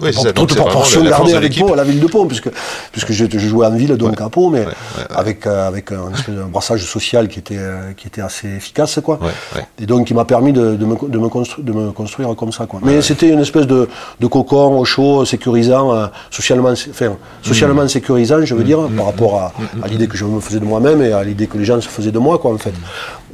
[0.00, 0.32] Oui, c'est ça.
[0.32, 1.58] toute proportion gardée avec.
[1.58, 2.50] Pau, la ville de Pau, puisque,
[2.92, 5.04] puisque je, je jouais en ville, donc à Pau, mais ouais, ouais.
[5.14, 6.10] avec, euh, avec un,
[6.48, 9.18] brassage social qui était, euh, qui était assez efficace, quoi.
[9.20, 9.66] Ouais, ouais.
[9.80, 12.52] Et donc, qui m'a permis de, de me, de, me constru- de me construire comme
[12.52, 12.80] ça, quoi.
[12.82, 13.88] Mais c'était une espèce de,
[14.20, 19.40] de cocon au chaud, sécurisant, euh, socialement, enfin, socialement sécurisant, je veux dire, par rapport
[19.40, 19.52] à,
[19.82, 21.88] à l'idée que je me faisais de moi-même et à l'idée que les gens se
[21.88, 22.74] faisaient de moi, quoi, en fait.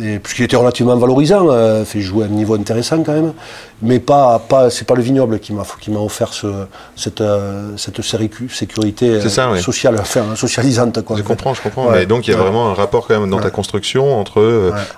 [0.02, 3.32] Et puisqu'il était relativement valorisant, euh, fait jouer à un niveau intéressant quand même,
[3.82, 5.90] mais pas, pas, c'est pas le vignoble qui m'a, qui
[6.28, 6.46] ce,
[6.96, 9.60] cette, euh, cette sécu- sécurité euh, C'est ça, oui.
[9.62, 11.16] sociale, enfin, socialisante, quoi.
[11.16, 11.86] Je comprends, je comprends.
[11.88, 12.00] Ouais.
[12.00, 12.42] Mais donc il y a Ouais.
[12.44, 14.40] vraiment un rapport quand même dans ta construction entre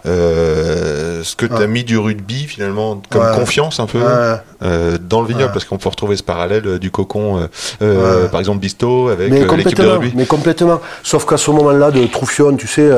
[0.07, 4.01] euh, ce que tu as mis du rugby finalement comme confiance un peu
[4.63, 7.49] euh, dans le vignoble parce qu'on peut retrouver ce parallèle du cocon,
[7.83, 10.13] euh, par exemple Bisto avec l'équipe de rugby.
[10.15, 10.81] mais complètement.
[11.03, 12.89] Sauf qu'à ce moment-là de Troufion, tu sais,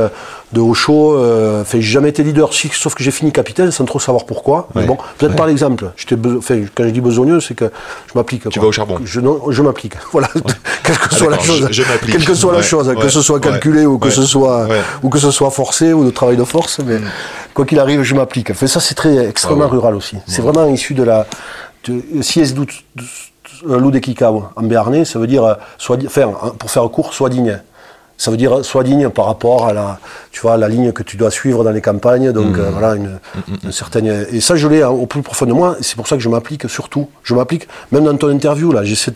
[0.55, 3.99] de Auchot, euh, enfin, j'ai jamais été leader, sauf que j'ai fini capitaine sans trop
[3.99, 4.69] savoir pourquoi.
[4.75, 5.37] Mais bon, peut-être Ouais.
[5.37, 5.91] par l'exemple.
[6.39, 7.67] Enfin, quand je dis besogneux, c'est que
[8.07, 8.45] je m'applique.
[8.45, 8.53] quoi.
[8.61, 8.99] vas au charbon.
[9.05, 9.21] Je,
[9.63, 9.95] m'applique.
[10.13, 10.29] Voilà,
[10.85, 12.13] quelle que soit la chose, je- je m'applique.
[12.17, 14.69] quelle que soit la Ouais, chose, que ouais, ce soit calculé ou que ce soit
[15.03, 17.05] ou que ce soit forcé ou de travail de force, mais Mm.
[17.53, 18.51] quoi qu'il arrive, je m'applique.
[18.53, 20.17] Enfin, ça, c'est très extrêmement rural aussi.
[20.27, 21.27] C'est vraiment issu de la
[21.89, 22.71] de, si es doute
[23.67, 27.13] loup des Kikao en béarnais, ça veut dire euh, soit di- enfin, pour faire court,
[27.13, 27.61] soit digne.
[28.17, 29.99] Ça veut dire soit digne par rapport à la,
[30.31, 32.31] tu vois, la ligne que tu dois suivre dans les campagnes.
[32.33, 33.19] Donc euh, voilà, une,
[33.65, 34.27] une certaine.
[34.31, 35.77] Et ça, je l'ai hein, au plus profond de moi.
[35.81, 37.09] C'est pour ça que je m'applique surtout.
[37.25, 38.85] Je m'applique même dans ton interview là.
[38.85, 39.13] J'essaie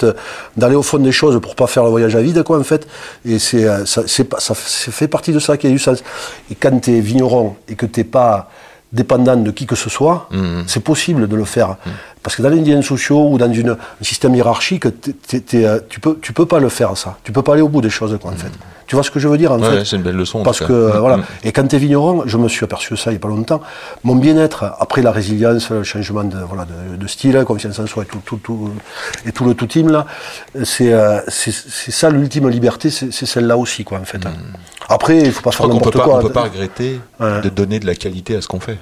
[0.57, 2.89] d'aller au fond des choses pour pas faire le voyage à vide, quoi, en fait.
[3.25, 6.03] Et c'est, euh, ça, c'est pas, ça, fait partie de ça qui a du sens.
[6.51, 8.51] Et quand tu es vigneron et que t'es pas
[8.93, 10.29] dépendant de qui que ce soit,
[10.67, 11.77] c'est possible de le faire.
[12.23, 15.65] Parce que dans les liens sociaux ou dans une, un système hiérarchique, t'es- t'es- t'es,
[15.65, 17.17] euh, tu peux, tu peux pas le faire ça.
[17.25, 18.51] Tu peux pas aller au bout des choses, quoi, en fait.
[18.87, 20.41] Tu vois ce que je veux dire, en Ouais, fait c'est une belle leçon.
[20.41, 21.19] en parce que voilà.
[21.19, 21.25] Mm.
[21.45, 23.29] Et quand tu es vigneron, je me suis aperçu de ça il n'y a pas
[23.29, 23.61] longtemps.
[24.03, 27.87] Mon bien-être après la résilience, le changement de voilà de, de style, la confiance en
[27.87, 28.71] soi et tout, tout, tout
[29.27, 30.07] et tout le tout team là,
[30.65, 34.25] c'est euh, c'est c'est ça l'ultime liberté, c'est c'est celle-là aussi quoi en fait.
[34.25, 34.33] hein.
[34.89, 35.53] Après, il faut pas Mm.
[35.53, 36.19] Je faire n'importe pas, quoi.
[36.19, 37.43] on peut pas regretter Ouais.
[37.43, 38.79] de donner de la qualité à ce qu'on fait.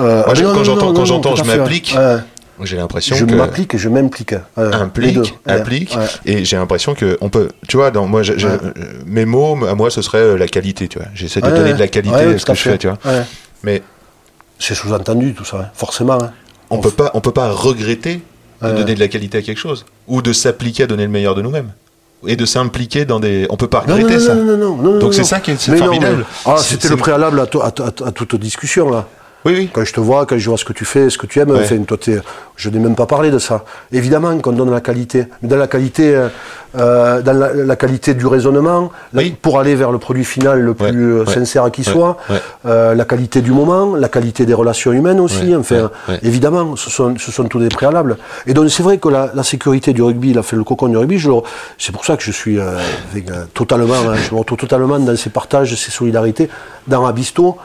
[0.00, 2.16] Euh, Moi, je- non, quand j'entends- quand j'entends je m'applique, Ouais.
[2.62, 4.32] J'ai l'impression Je que m'applique et je m'implique.
[4.58, 6.06] euh, implique, implique, Ouais.
[6.24, 8.58] et j'ai l'impression que on peut, tu vois, dans moi, je- je- Ouais.
[9.06, 11.08] mes mots, à moi, ce serait euh, la qualité, tu vois.
[11.16, 12.98] J'essaie de donner de la qualité à ce que je fais, tu vois.
[13.64, 13.82] Mais
[14.60, 15.66] C'est sous-entendu tout ça, hein.
[15.74, 16.14] forcément.
[16.22, 16.30] hein.
[16.70, 18.22] on peut pas, on peut pas regretter
[18.62, 21.34] de donner de la qualité à quelque chose ou de s'appliquer à donner le meilleur
[21.34, 21.72] de nous-mêmes
[22.26, 24.34] et de s'impliquer dans des, on peut pas Non, non, regretter non, ça.
[24.36, 26.24] non, non, non, non, Donc c'est ça qui est formidable.
[26.46, 29.06] Ah, c'était le préalable à, to- à, à- à toute discussion là.
[29.44, 29.70] Oui, oui.
[29.72, 31.50] Quand je te vois, quand je vois ce que tu fais, ce que tu aimes,
[31.50, 31.60] Ouais.
[31.64, 31.98] enfin, toi,
[32.56, 33.64] je n'ai même pas parlé de ça.
[33.92, 36.28] Évidemment qu'on donne la qualité, mais dans la qualité, euh,
[36.78, 40.72] euh, dans la, la qualité du raisonnement, la- pour aller vers le produit final le
[40.74, 42.16] plus euh, ouais, sincère qui soit,
[42.66, 45.54] euh, la qualité du moment, la qualité des relations humaines aussi.
[45.54, 45.90] Enfin,
[46.22, 48.16] évidemment, ce sont, ce sont tous des préalables.
[48.46, 50.88] Et donc, c'est vrai que la, la sécurité du rugby, il a fait le cocon
[50.88, 51.22] du rugby.
[51.78, 52.78] C'est pour ça que je suis euh,
[53.12, 56.48] avec, euh, totalement, hein, je me retrouve totalement dans ces partages, ces solidarités,
[56.88, 57.56] dans Abisto,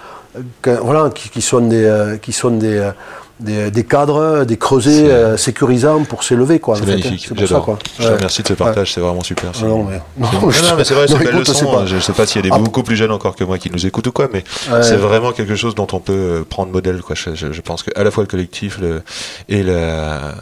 [0.62, 2.92] que- voilà, qui, qui sont des, euh, qui sont des, euh,
[3.40, 6.86] des, des cadres, des creusets euh, sécurisants pour s'élever, C'est hein.
[6.86, 7.80] magnifique, j'adore.
[7.98, 9.52] Je te remercie de ce partage, c'est vraiment super.
[9.56, 11.54] Ah non, mais, non, Non, je- non, mais c'est vrai, c'est une belle écoute, c'est
[11.54, 11.72] leçon.
[11.72, 11.86] pas- hein.
[11.86, 12.60] Je sais pas s'il y a des Ah.
[12.60, 14.84] beaucoup plus jeunes encore que moi qui nous écoutent ou quoi, mais Ouais.
[14.84, 17.02] c'est vraiment quelque chose dont on peut euh, prendre modèle.
[17.02, 17.16] Quoi.
[17.16, 19.02] Je, je- je pense que à la fois le collectif le,
[19.48, 20.34] et la,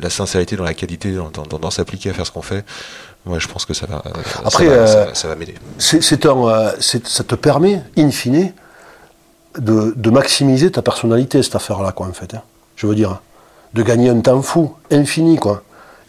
[0.00, 2.64] la sincérité dans la qualité, dans, dans- dans s'appliquer à faire ce qu'on fait,
[3.26, 4.10] moi je pense que ça va, euh,
[4.46, 4.64] Après,
[5.12, 5.54] ça va, euh, m'aider.
[5.78, 8.52] C'est, un, euh, ça te permet, in fine,
[9.58, 12.34] de, de maximiser ta personnalité, cette affaire-là, quoi, en fait.
[12.34, 12.42] hein.
[12.76, 13.20] Je veux dire,
[13.74, 15.62] de gagner un temps fou, infini, quoi.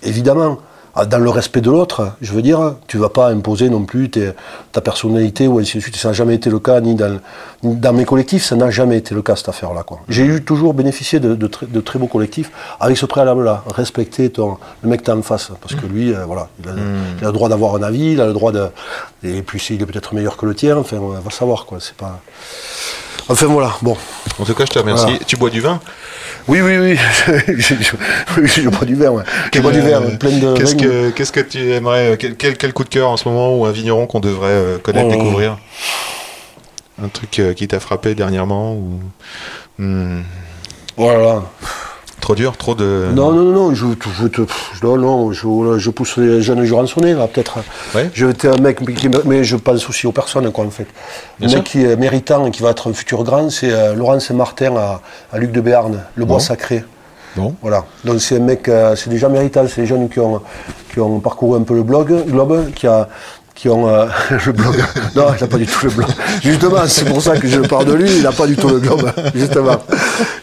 [0.03, 0.57] Évidemment,
[0.97, 4.09] ah, dans le respect de l'autre, je veux dire, tu vas pas imposer non plus
[4.09, 4.31] tes-
[4.71, 5.97] ta personnalité ou ainsi de suite.
[5.97, 7.19] Ça n'a jamais été le cas, ni dans,
[7.63, 9.99] ni dans mes collectifs, ça n'a jamais été le cas, cette affaire-là, quoi.
[10.07, 14.29] J'ai eu toujours bénéficié de, de, très, de très beaux collectifs avec ce préalable-là, respecter
[14.29, 16.73] ton, le mec que en face, parce que lui, euh, voilà, il a,
[17.19, 18.69] il a le droit d'avoir un avis, il a le droit de...
[19.23, 21.79] Et puis il est peut-être meilleur que le tien, enfin, on va savoir, quoi.
[21.81, 22.21] C'est pas...
[23.27, 23.97] Enfin, voilà, bon.
[24.39, 25.05] En tout cas, je te remercie.
[25.05, 25.19] Voilà.
[25.25, 25.79] Tu bois du vin?
[26.47, 26.99] Oui, oui, oui,
[27.47, 27.91] je, je,
[28.39, 29.23] oui, je bois du verre, ouais.
[29.51, 30.53] Je bois du verre, euh, plein de...
[30.55, 33.27] Qu'est-ce que, qu'est-ce que tu aimerais euh, quel, quel, quel coup de cœur en ce
[33.27, 35.11] moment ou un vigneron qu'on devrait euh, connaître, Oh.
[35.11, 35.57] découvrir?
[37.03, 38.99] Un truc euh, qui t'a frappé dernièrement ou
[39.79, 40.21] Hmm,
[40.95, 41.43] Voilà.
[42.25, 43.09] Trop dur, trop de.
[43.13, 43.85] Non, non, non, je,
[44.19, 44.41] je, te-
[44.73, 47.59] je- non, non, je, je pousse les jeunes Juransonnais, là, peut-être.
[47.93, 48.09] Ouais.
[48.15, 48.79] Je vais un mec,
[49.25, 50.87] mais je pense aussi aux personnes, quoi, en fait.
[51.39, 51.57] Bien le sûr.
[51.59, 54.75] mec qui est méritant et qui va être un futur grand, c'est euh, Laurent Saint-Martin
[54.75, 55.01] à,
[55.31, 56.39] à Luc de Béarn, le bois Bon.
[56.43, 56.83] sacré.
[57.35, 57.53] Bon.
[57.61, 57.85] Voilà.
[58.05, 60.41] Donc c'est un mec, euh, c'est des gens méritants, c'est des jeunes qui ont,
[60.91, 63.07] qui ont parcouru un peu le blog, globe, qui a
[63.55, 64.05] qui ont euh,
[64.45, 64.75] le blog.
[65.15, 66.09] Non, il n'a pas du tout le blog.
[66.43, 68.79] Justement, c'est pour ça que je parle de lui, il n'a pas du tout le
[68.79, 69.81] globe, justement.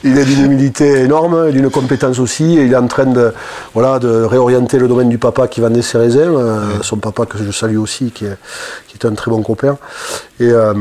[0.03, 3.35] Il est d'une humilité énorme, d'une compétence aussi, et il est en train de,
[3.75, 7.37] voilà, de réorienter le domaine du papa qui vendait ses raisins, euh, son papa que
[7.37, 8.37] je salue aussi, qui est,
[8.89, 9.77] qui est un très bon copain.
[10.41, 10.73] Et, euh,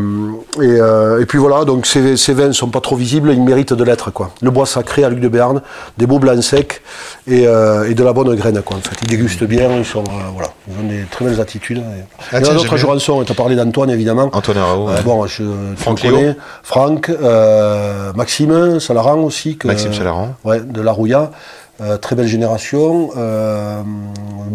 [0.61, 3.43] et, euh, et puis voilà, donc ces, ces vins ne sont pas trop visibles, ils
[3.43, 4.09] méritent de l'être.
[4.11, 4.31] quoi.
[4.41, 5.61] Le bois sacré à Luc de Béarn,
[5.97, 6.81] des beaux blancs secs
[7.27, 8.61] et, et de la bonne graine.
[8.61, 8.95] Quoi, en fait.
[9.03, 10.03] Ils dégustent bien, ils, sont,
[10.33, 11.79] voilà, ils ont des très belles attitudes.
[11.79, 12.77] Et, Ah, il y en a d'autres.
[12.77, 14.29] Jurançons, tu as parlé d'Antoine évidemment.
[14.33, 14.89] Antoine Arao.
[14.89, 15.01] Euh, ouais.
[15.03, 15.43] bon, je,
[15.77, 16.35] Franck connais.
[16.63, 19.57] Franck, euh, Maxime Salaran aussi.
[19.57, 20.35] Que, Maxime Salaran.
[20.43, 21.31] Ouais, de la Rouilla.
[21.81, 23.09] Euh, très belle génération.
[23.17, 23.81] Euh,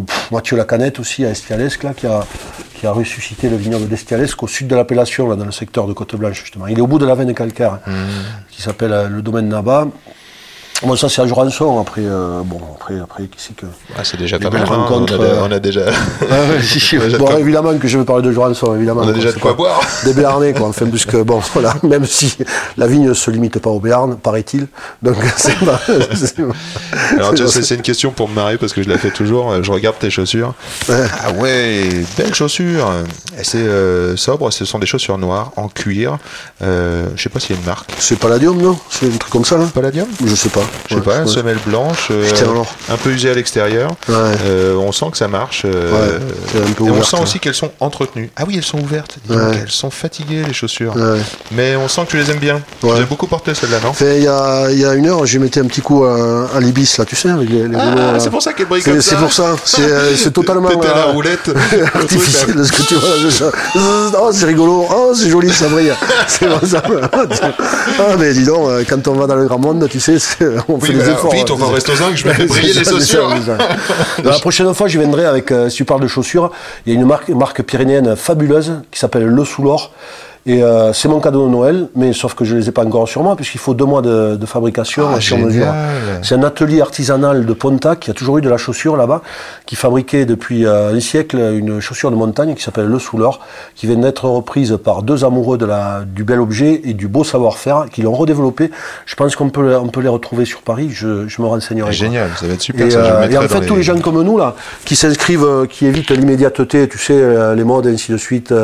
[0.06, 2.24] pff, Mathieu Lacanette aussi à Estialesque, là, qui a,
[2.74, 5.92] qui a ressuscité le vignoble d'Estialesque au sud de l'appellation, là, dans le secteur de
[5.92, 6.68] Côte-Blanche, justement.
[6.68, 7.92] Il est au bout de la veine calcaire, Mmh.
[8.50, 9.88] qui s'appelle le domaine Naba.
[10.82, 11.80] Bon, ça, c'est à Jurançon.
[11.80, 13.64] Après, euh, bon, après, après, qui c'est que.
[13.96, 14.62] Ah, c'est déjà pas mal.
[14.62, 14.64] hein.
[14.66, 15.80] rencontres, on, a, euh, on a déjà,
[16.30, 16.98] Ah si, si.
[16.98, 19.00] On a quoi- évidemment que je veux parler de Jurançon, évidemment.
[19.00, 19.80] on a quoi, déjà de quoi boire.
[20.04, 20.68] des Béarnais, quoi.
[20.68, 22.36] Enfin, puisque, bon, voilà, même si
[22.76, 24.66] la vigne ne se limite pas au Béarn, paraît-il.
[25.02, 25.80] Donc, c'est pas.
[27.16, 29.62] Alors, tu vois, c'est- une question pour me marrer parce que je la fais toujours.
[29.62, 30.52] Je regarde tes chaussures.
[30.90, 32.90] Ah ouais, belles chaussures.
[33.42, 36.18] C'est euh, sobre, ce sont des chaussures noires en cuir.
[36.62, 37.90] Euh, je sais pas s'il y a une marque.
[37.98, 38.78] C'est Palladium, non?
[38.90, 40.06] C'est un truc comme ça, là Palladium?
[40.24, 40.65] Je sais pas.
[40.88, 42.24] Je sais Ouais, pas, semelle blanche, euh,
[42.90, 43.90] un peu usée à l'extérieur.
[44.08, 44.14] Ouais.
[44.46, 45.62] Euh, on sent que ça marche.
[45.64, 46.18] euh, Ouais,
[46.52, 48.30] c'est un peu et on sent aussi qu'elles sont entretenues.
[48.36, 49.16] Ah oui, elles sont ouvertes.
[49.28, 49.38] donc.
[49.52, 50.94] Elles sont fatiguées les chaussures.
[51.52, 52.60] Mais on sent que tu les aimes bien.
[52.80, 53.92] Tu les as beaucoup portées celles-là, non?
[54.00, 56.60] Il y a, il y a une heure, j'ai mettais un petit coup à, à
[56.60, 58.90] l'ibis, là, tu sais, avec les, les rouleaux, Ah, c'est pour ça qu'elle brille C'est
[58.92, 59.10] comme ça.
[59.10, 59.56] c'est pour ça.
[59.64, 61.46] C'est totalement T'étais à la roulette.
[61.48, 61.88] le truc, là.
[61.94, 63.50] artificiel ce que tu vois.
[64.18, 64.86] Oh, c'est rigolo.
[64.90, 65.92] Oh, c'est joli, ça brille.
[66.28, 66.82] C'est bon, ça.
[67.98, 70.80] Ah, mais dis donc, quand on va dans le grand monde, tu sais, c'est- on
[70.80, 71.32] fait Oui, des mais alors, efforts.
[71.32, 73.28] vite, on va au resto zinc, je C'est briller les chaussures.
[74.24, 76.50] La prochaine fois, je viendrai avec, euh, si tu parles de chaussures,
[76.86, 79.92] il y a une marque, marque pyrénéenne fabuleuse qui s'appelle Le Soulor.
[80.48, 82.84] Et euh, c'est mon cadeau de Noël, mais sauf que je ne les ai pas
[82.84, 85.66] encore sur moi, puisqu'il faut deux mois de, de fabrication Ah, sur mesure.
[86.22, 89.22] C'est un atelier artisanal de Pontac qui a toujours eu de la chaussure là-bas,
[89.66, 93.40] qui fabriquait depuis euh, un siècle une chaussure de montagne qui s'appelle Le Soulor,
[93.74, 97.24] qui vient d'être reprise par deux amoureux de la, du bel objet et du beau
[97.24, 98.70] savoir-faire, qui l'ont redéveloppé.
[99.04, 101.86] Je pense qu'on peut, on peut les retrouver sur Paris, je, je me renseignerai.
[101.88, 101.92] quoi.
[101.92, 102.86] Génial, ça va être super.
[102.86, 104.54] Et, ça, je le euh, et en fait, les- tous les gens comme nous, là,
[104.84, 108.58] qui s'inscrivent, qui évitent l'immédiateté, tu sais, les modes, et ainsi de suite, Ouais,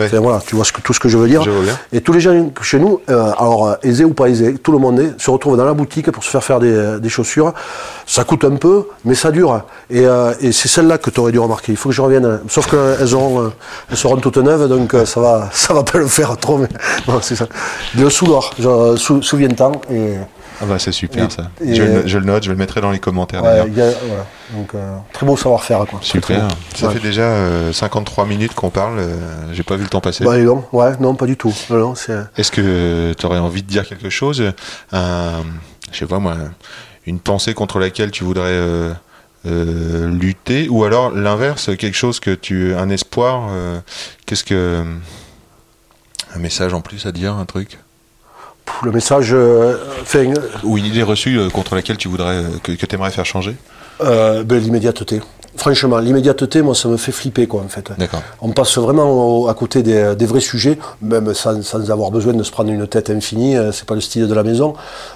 [0.00, 0.06] ouais.
[0.06, 1.42] enfin, voilà, tu vois ce que, tout ce que je veux dire.
[1.42, 1.78] Je vois bien.
[1.92, 4.78] Et tous les gens chez nous, euh, alors euh, aisés ou pas aisés, tout le
[4.78, 7.52] monde est, se retrouve dans la boutique pour se faire faire des, des chaussures.
[8.06, 9.62] Ça coûte un peu, mais ça dure.
[9.90, 11.72] Et, euh, et c'est celle-là que tu aurais dû remarquer.
[11.72, 12.40] Il faut que je revienne.
[12.48, 13.48] Sauf qu'elles auront, euh,
[13.90, 16.58] elles seront toutes neuves, donc euh, ça va, ça va pas le faire trop.
[16.58, 16.68] Mais
[17.22, 17.46] c'est ça.
[17.96, 18.54] Le sous-l'or,
[18.96, 19.72] sou, souviens-t'en.
[19.90, 20.14] Et
[20.60, 21.50] Ah bah c'est super Et- ça.
[21.64, 23.94] et- je, le, je le note, je le mettrai dans les commentaires ouais, d'ailleurs.
[24.06, 24.26] voilà.
[24.54, 26.00] Donc euh, très beau savoir-faire, quoi.
[26.02, 26.48] Super.
[26.74, 26.94] Ça Ouais.
[26.94, 28.98] fait déjà euh, 53 minutes qu'on parle.
[28.98, 29.16] euh,
[29.52, 30.24] J'ai pas vu le temps passer.
[30.24, 30.72] Bah, donc.
[30.72, 31.54] ouais, non, pas du tout.
[31.70, 32.18] Non, non, c'est.
[32.36, 34.42] Est-ce que tu aurais envie de dire quelque chose?
[34.92, 36.34] Je sais pas moi,
[37.06, 38.92] une pensée contre laquelle tu voudrais euh,
[39.46, 40.68] euh, lutter?
[40.68, 42.74] Ou alors l'inverse, quelque chose que tu.
[42.74, 43.78] Un espoir euh,
[44.26, 44.84] Qu'est-ce que.
[46.34, 47.78] Un message en plus à dire, un truc?
[48.84, 50.32] Le message, euh, enfin,
[50.64, 52.36] Ou une idée reçue euh, contre laquelle tu voudrais.
[52.36, 53.56] euh, que, que tu aimerais faire changer
[54.00, 55.20] euh, ben, l'immédiateté.
[55.56, 57.90] Franchement, l'immédiateté, moi, ça me fait flipper, quoi, en fait.
[57.98, 58.22] D'accord.
[58.40, 59.10] On passe vraiment
[59.42, 62.70] au- à côté des, des vrais sujets, même sans, sans avoir besoin de se prendre
[62.70, 64.74] une tête infinie, c'est pas le style de la maison,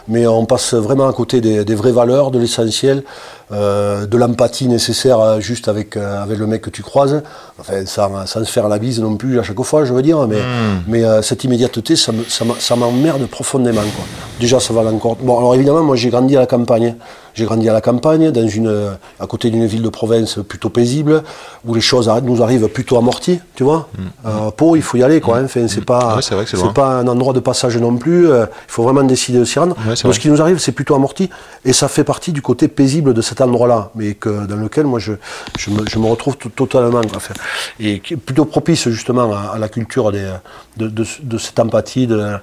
[0.08, 3.04] mais on passe vraiment à côté des, des vraies valeurs, de l'essentiel,
[3.52, 7.22] euh, de l'empathie nécessaire euh, juste avec, euh, avec le mec que tu croises,
[7.60, 10.26] enfin, sans, sans se faire la bise non plus à chaque fois, je veux dire,
[10.26, 10.38] mais,
[10.88, 13.80] mais euh, cette immédiateté, ça me- m'emmerde profondément.
[13.82, 14.04] Quoi.
[14.40, 15.16] Déjà, ça va l'encore.
[15.20, 16.96] Bon, alors évidemment, moi j'ai grandi à la campagne.
[17.34, 21.22] J'ai grandi à la campagne, dans une, à côté d'une ville de province plutôt paisible,
[21.66, 23.88] où les choses nous arrivent plutôt amorties, tu vois.
[24.26, 25.38] Euh, Pau, il faut y aller, quoi.
[25.38, 25.44] hein.
[25.46, 26.72] Enfin, c'est pas, c'est loin.
[26.74, 28.26] pas un endroit de passage non plus.
[28.28, 29.74] il faut vraiment décider de s'y rendre.
[29.88, 31.30] Ouais, Donc, ce qui nous arrive, c'est plutôt amorti,
[31.64, 34.98] et ça fait partie du côté paisible de cet endroit-là, mais que, dans lequel moi
[34.98, 35.12] je,
[35.58, 37.00] je, me, je me retrouve totalement.
[37.80, 40.30] et qui est plutôt propice justement à, la culture de,
[40.76, 42.36] de, de cette empathie, de,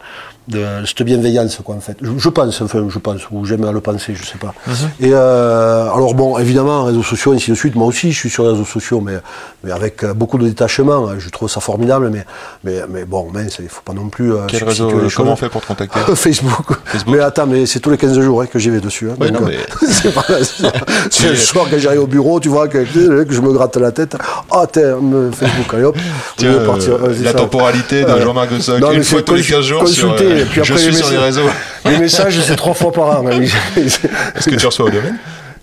[0.50, 1.96] de cette bienveillance, quoi, en fait.
[2.02, 4.54] Je, je pense, enfin, je pense, ou j'aime à le penser, je sais pas.
[5.00, 7.76] Et euh, alors bon, évidemment, réseaux sociaux, ainsi de suite.
[7.76, 9.18] Moi aussi, je suis sur les réseaux sociaux, mais,
[9.64, 11.10] mais avec euh, beaucoup de détachement.
[11.20, 12.26] Je trouve ça formidable, mais,
[12.64, 14.34] mais, mais bon, mince, il faut pas non plus.
[14.34, 16.66] euh, Quel réseau les Comment on fait pour te contacter Facebook.
[16.86, 17.16] Facebook.
[17.16, 19.10] Mais attends, mais c'est tous les 15 jours hein, que j'y vais dessus.
[19.12, 19.16] hein.
[19.20, 20.64] Ouais, Donc, non, mais- c'est pas- c'est-
[21.12, 22.80] c'est le soir quand j'arrive au bureau, tu vois, que,
[23.24, 24.16] que je me gratte la tête.
[24.52, 24.66] Ah,
[25.02, 25.98] me- Facebook, allez hop.
[26.38, 26.98] Tiens, partir.
[27.00, 27.38] la ça.
[27.38, 28.20] temporalité de.
[28.22, 30.62] Jean-Marc Gossoc, Non, une mais fois tous les consu- 15 jours sur, euh, et puis
[30.64, 31.50] je après suis les sur les messages- réseaux.
[31.86, 33.26] Les messages, c'est trois fois par an.
[33.30, 35.18] Est-ce que tu reçois au domaine?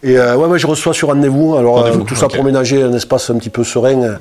[0.06, 1.56] Et euh, ouais, ouais, je reçois sur rendez-vous.
[1.56, 4.00] Alors, euh, tout ça pour ménager un espace un petit peu serein.
[4.02, 4.16] euh,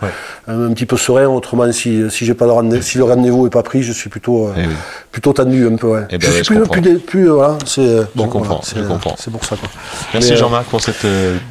[0.48, 1.28] Un, petit peu serein.
[1.28, 4.10] Autrement, si, si j'ai pas de rendez si le rendez-vous est pas pris, je suis
[4.10, 4.74] plutôt, euh, Eh oui.
[5.12, 5.88] plutôt tendu un peu.
[5.88, 6.02] Ouais.
[6.10, 7.82] Eh ben je suis je plus, plus, voilà, c'est
[8.16, 9.70] bon, comprends, voilà, c'est, pour ça, quoi.
[10.14, 11.06] Merci Jean-Marc pour cette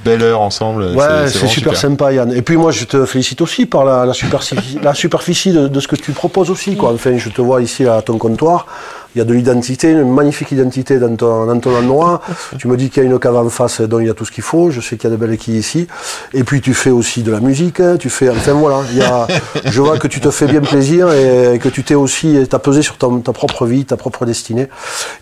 [0.05, 0.83] belle heure ensemble.
[0.97, 2.33] Ouais, c'est super, sympa, Yann.
[2.33, 5.81] Et puis moi, je te félicite aussi par la, la superficie, la superficie de, de
[5.81, 6.77] ce que tu proposes aussi.
[6.77, 6.93] Quoi.
[6.93, 8.67] Enfin, je te vois ici à ton comptoir.
[9.15, 12.21] Il y a de l'identité, une magnifique identité dans ton, dans ton endroit.
[12.59, 14.25] tu me dis qu'il y a une cave en face dont il y a tout
[14.25, 14.71] ce qu'il faut.
[14.71, 15.87] Je sais qu'il y a de belles quilles ici.
[16.33, 17.79] Et puis tu fais aussi de la musique.
[17.81, 17.97] hein.
[17.99, 19.27] Tu fais, enfin voilà, il y a,
[19.67, 22.83] je vois que tu te fais bien plaisir et que tu t'es aussi, t'as pesé
[22.83, 24.69] sur ton- ta propre vie, ta propre destinée.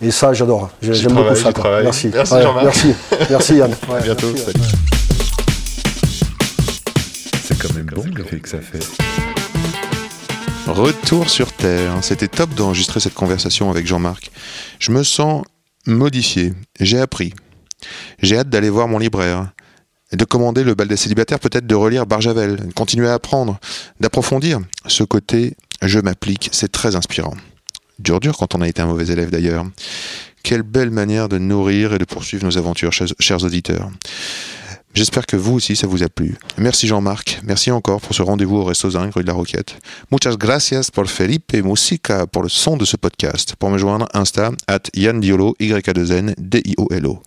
[0.01, 0.69] Et ça, j'adore.
[0.81, 1.51] J'aime beaucoup ça.
[1.83, 2.09] Merci.
[2.13, 2.43] Merci, Ouais.
[2.63, 2.95] Merci.
[3.29, 3.71] Merci Yann.
[3.89, 4.27] Ouais, À bientôt.
[7.45, 9.22] C'est quand même bon l'effet que ça fait.
[10.67, 11.97] Retour sur Terre.
[12.01, 14.31] C'était top d'enregistrer cette conversation avec Jean-Marc.
[14.79, 15.43] Je me sens
[15.85, 16.53] modifié.
[16.79, 17.33] J'ai appris.
[18.21, 19.51] J'ai hâte d'aller voir mon libraire.
[20.13, 23.59] De commander le bal des célibataires, peut-être de relire Barjavel, de continuer à apprendre,
[23.99, 24.59] d'approfondir.
[24.87, 27.35] Ce côté, je m'applique, c'est très inspirant.
[27.99, 29.65] Dur dur quand on a été un mauvais élève d'ailleurs.
[30.43, 33.89] Quelle belle manière de nourrir et de poursuivre nos aventures, chers auditeurs.
[34.93, 36.37] J'espère que vous aussi ça vous a plu.
[36.57, 39.77] Merci Jean-Marc, merci encore pour ce rendez-vous au Resto Zinc, rue de la Roquette.
[40.11, 43.55] Muchas gracias por Felipe Musica pour le son de ce podcast.
[43.55, 47.23] Pour me joindre, Insta, at Yann Diolo, y a 2 n D-I-O-L-O.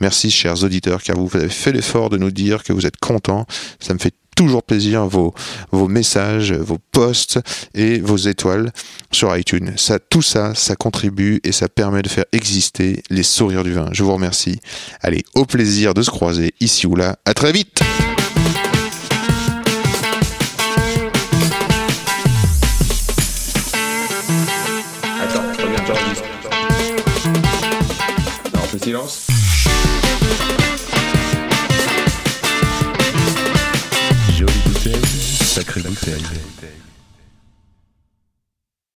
[0.00, 3.46] Merci chers auditeurs car vous avez fait l'effort de nous dire que vous êtes contents.
[3.80, 5.34] Ça me fait toujours plaisir vos,
[5.72, 7.40] vos messages, vos posts
[7.74, 8.70] et vos étoiles
[9.10, 9.72] sur iTunes.
[9.76, 13.88] Ça, tout ça, ça contribue et ça permet de faire exister les sourires du vin.
[13.92, 14.60] Je vous remercie.
[15.00, 17.16] Allez, au plaisir de se croiser ici ou là.
[17.24, 17.82] À très vite!
[35.94, 36.36] Je reviens, j'enregistre.
[36.36, 36.85] Non, on fait